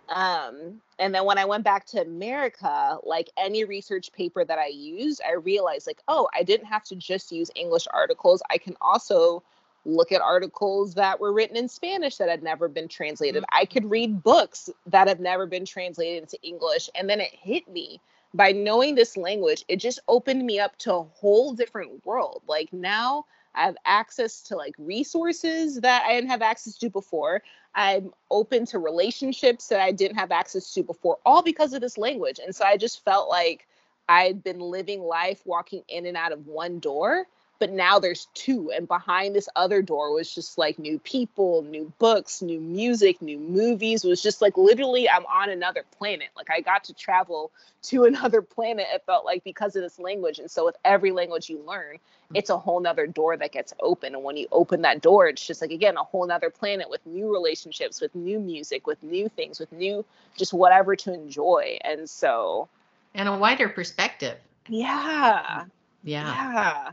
Um, 0.08 0.80
and 0.98 1.14
then 1.14 1.24
when 1.24 1.38
I 1.38 1.44
went 1.44 1.64
back 1.64 1.86
to 1.86 2.00
America, 2.00 2.98
like 3.02 3.28
any 3.36 3.64
research 3.64 4.12
paper 4.12 4.44
that 4.44 4.58
I 4.58 4.68
used, 4.68 5.20
I 5.26 5.34
realized 5.34 5.86
like, 5.86 6.00
oh, 6.08 6.28
I 6.34 6.42
didn't 6.42 6.66
have 6.66 6.84
to 6.84 6.96
just 6.96 7.30
use 7.32 7.50
English 7.54 7.86
articles. 7.92 8.42
I 8.50 8.58
can 8.58 8.76
also 8.80 9.42
look 9.84 10.12
at 10.12 10.20
articles 10.20 10.94
that 10.94 11.20
were 11.20 11.32
written 11.32 11.56
in 11.56 11.68
Spanish 11.68 12.16
that 12.16 12.28
had 12.28 12.42
never 12.42 12.68
been 12.68 12.88
translated. 12.88 13.42
Mm-hmm. 13.42 13.60
I 13.60 13.64
could 13.64 13.90
read 13.90 14.22
books 14.22 14.70
that 14.86 15.08
have 15.08 15.20
never 15.20 15.46
been 15.46 15.64
translated 15.64 16.22
into 16.22 16.38
English. 16.42 16.88
And 16.94 17.08
then 17.08 17.20
it 17.20 17.34
hit 17.34 17.68
me 17.68 18.00
by 18.34 18.52
knowing 18.52 18.94
this 18.94 19.16
language, 19.16 19.64
it 19.68 19.76
just 19.76 20.00
opened 20.08 20.44
me 20.44 20.58
up 20.60 20.76
to 20.78 20.94
a 20.94 21.02
whole 21.02 21.54
different 21.54 22.04
world. 22.04 22.42
Like 22.46 22.72
now 22.72 23.24
I 23.54 23.64
have 23.64 23.76
access 23.84 24.42
to 24.42 24.56
like 24.56 24.74
resources 24.78 25.80
that 25.80 26.04
I 26.04 26.14
didn't 26.14 26.30
have 26.30 26.42
access 26.42 26.76
to 26.78 26.90
before. 26.90 27.42
I'm 27.74 28.12
open 28.30 28.66
to 28.66 28.78
relationships 28.78 29.68
that 29.68 29.80
I 29.80 29.92
didn't 29.92 30.16
have 30.16 30.30
access 30.30 30.72
to 30.74 30.82
before, 30.82 31.18
all 31.24 31.42
because 31.42 31.72
of 31.72 31.80
this 31.80 31.98
language. 31.98 32.38
And 32.44 32.54
so 32.54 32.64
I 32.64 32.76
just 32.76 33.04
felt 33.04 33.28
like 33.28 33.66
I'd 34.08 34.42
been 34.42 34.60
living 34.60 35.02
life 35.02 35.42
walking 35.44 35.82
in 35.88 36.06
and 36.06 36.16
out 36.16 36.32
of 36.32 36.46
one 36.46 36.78
door 36.78 37.26
but 37.58 37.72
now 37.72 37.98
there's 37.98 38.28
two 38.34 38.70
and 38.70 38.86
behind 38.86 39.34
this 39.34 39.48
other 39.56 39.82
door 39.82 40.12
was 40.12 40.32
just 40.32 40.58
like 40.58 40.78
new 40.78 40.98
people 40.98 41.62
new 41.62 41.92
books 41.98 42.40
new 42.42 42.60
music 42.60 43.20
new 43.20 43.38
movies 43.38 44.04
it 44.04 44.08
was 44.08 44.22
just 44.22 44.40
like 44.40 44.56
literally 44.56 45.08
i'm 45.08 45.26
on 45.26 45.50
another 45.50 45.84
planet. 45.98 46.28
Like 46.36 46.50
i 46.50 46.60
got 46.60 46.84
to 46.84 46.94
travel 46.94 47.50
to 47.84 48.04
another 48.04 48.42
planet 48.42 48.86
it 48.92 49.02
felt 49.06 49.24
like 49.24 49.44
because 49.44 49.76
of 49.76 49.82
this 49.82 49.98
language 49.98 50.38
and 50.38 50.50
so 50.50 50.64
with 50.64 50.76
every 50.84 51.12
language 51.12 51.48
you 51.48 51.62
learn 51.66 51.96
mm. 51.96 51.98
it's 52.34 52.50
a 52.50 52.58
whole 52.58 52.80
nother 52.80 53.06
door 53.06 53.36
that 53.36 53.52
gets 53.52 53.72
open 53.80 54.14
and 54.14 54.24
when 54.24 54.36
you 54.36 54.46
open 54.52 54.82
that 54.82 55.00
door 55.00 55.28
it's 55.28 55.46
just 55.46 55.60
like 55.60 55.70
again 55.70 55.96
a 55.96 56.04
whole 56.04 56.26
nother 56.26 56.50
planet 56.50 56.88
with 56.90 57.04
new 57.06 57.32
relationships 57.32 58.00
with 58.00 58.14
new 58.14 58.38
music 58.38 58.86
with 58.86 59.02
new 59.02 59.28
things 59.28 59.58
with 59.58 59.70
new 59.72 60.04
just 60.36 60.52
whatever 60.52 60.96
to 60.96 61.12
enjoy 61.12 61.78
and 61.84 62.08
so 62.08 62.68
and 63.14 63.26
a 63.28 63.36
wider 63.36 63.68
perspective. 63.70 64.36
Yeah. 64.68 65.64
Yeah. 66.04 66.34
Yeah 66.34 66.92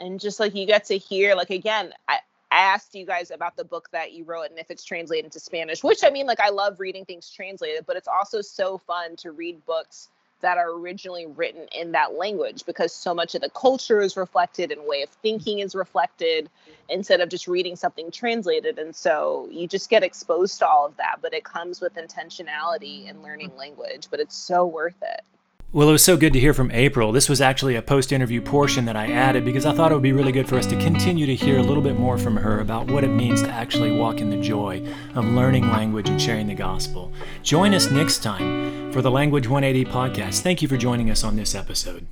and 0.00 0.18
just 0.18 0.40
like 0.40 0.54
you 0.54 0.66
get 0.66 0.86
to 0.86 0.98
hear 0.98 1.34
like 1.34 1.50
again 1.50 1.92
I, 2.08 2.18
asked 2.50 2.94
you 2.94 3.06
guys 3.06 3.30
about 3.30 3.56
the 3.56 3.64
book 3.64 3.88
that 3.92 4.12
you 4.12 4.24
wrote 4.24 4.50
and 4.50 4.58
if 4.58 4.70
it's 4.70 4.84
translated 4.84 5.24
into 5.24 5.40
Spanish, 5.40 5.84
which 5.84 6.02
I 6.04 6.10
mean, 6.10 6.26
like, 6.26 6.40
I 6.40 6.50
love 6.50 6.80
reading 6.80 7.04
things 7.04 7.30
translated, 7.30 7.86
but 7.86 7.96
it's 7.96 8.08
also 8.08 8.40
so 8.40 8.78
fun 8.78 9.16
to 9.16 9.30
read 9.30 9.64
books 9.66 10.08
that 10.40 10.58
are 10.58 10.70
originally 10.72 11.26
written 11.26 11.66
in 11.72 11.92
that 11.92 12.14
language 12.14 12.64
because 12.64 12.92
so 12.94 13.14
much 13.14 13.34
of 13.34 13.42
the 13.42 13.50
culture 13.50 14.00
is 14.00 14.16
reflected 14.16 14.72
and 14.72 14.80
way 14.86 15.02
of 15.02 15.10
thinking 15.22 15.58
is 15.58 15.74
reflected 15.74 16.48
instead 16.88 17.20
of 17.20 17.28
just 17.28 17.46
reading 17.46 17.76
something 17.76 18.10
translated. 18.10 18.78
And 18.78 18.96
so 18.96 19.48
you 19.50 19.68
just 19.68 19.90
get 19.90 20.02
exposed 20.02 20.58
to 20.60 20.66
all 20.66 20.86
of 20.86 20.96
that, 20.96 21.16
but 21.20 21.34
it 21.34 21.44
comes 21.44 21.80
with 21.80 21.94
intentionality 21.94 23.08
and 23.08 23.22
learning 23.22 23.54
language, 23.56 24.08
but 24.10 24.18
it's 24.18 24.36
so 24.36 24.66
worth 24.66 25.00
it. 25.02 25.20
Well, 25.72 25.88
it 25.88 25.92
was 25.92 26.02
so 26.02 26.16
good 26.16 26.32
to 26.32 26.40
hear 26.40 26.52
from 26.52 26.72
April. 26.72 27.12
This 27.12 27.28
was 27.28 27.40
actually 27.40 27.76
a 27.76 27.82
post 27.82 28.10
interview 28.10 28.40
portion 28.40 28.86
that 28.86 28.96
I 28.96 29.12
added 29.12 29.44
because 29.44 29.64
I 29.64 29.72
thought 29.72 29.92
it 29.92 29.94
would 29.94 30.02
be 30.02 30.10
really 30.10 30.32
good 30.32 30.48
for 30.48 30.56
us 30.56 30.66
to 30.66 30.76
continue 30.80 31.26
to 31.26 31.34
hear 31.36 31.58
a 31.58 31.62
little 31.62 31.82
bit 31.82 31.96
more 31.96 32.18
from 32.18 32.36
her 32.36 32.58
about 32.58 32.90
what 32.90 33.04
it 33.04 33.08
means 33.08 33.40
to 33.42 33.50
actually 33.50 33.92
walk 33.92 34.20
in 34.20 34.30
the 34.30 34.36
joy 34.36 34.84
of 35.14 35.24
learning 35.26 35.68
language 35.68 36.08
and 36.08 36.20
sharing 36.20 36.48
the 36.48 36.56
gospel. 36.56 37.12
Join 37.44 37.72
us 37.72 37.88
next 37.88 38.18
time 38.18 38.92
for 38.92 39.00
the 39.00 39.12
Language 39.12 39.46
180 39.46 39.88
podcast. 39.92 40.40
Thank 40.40 40.60
you 40.60 40.66
for 40.66 40.76
joining 40.76 41.08
us 41.08 41.22
on 41.22 41.36
this 41.36 41.54
episode. 41.54 42.04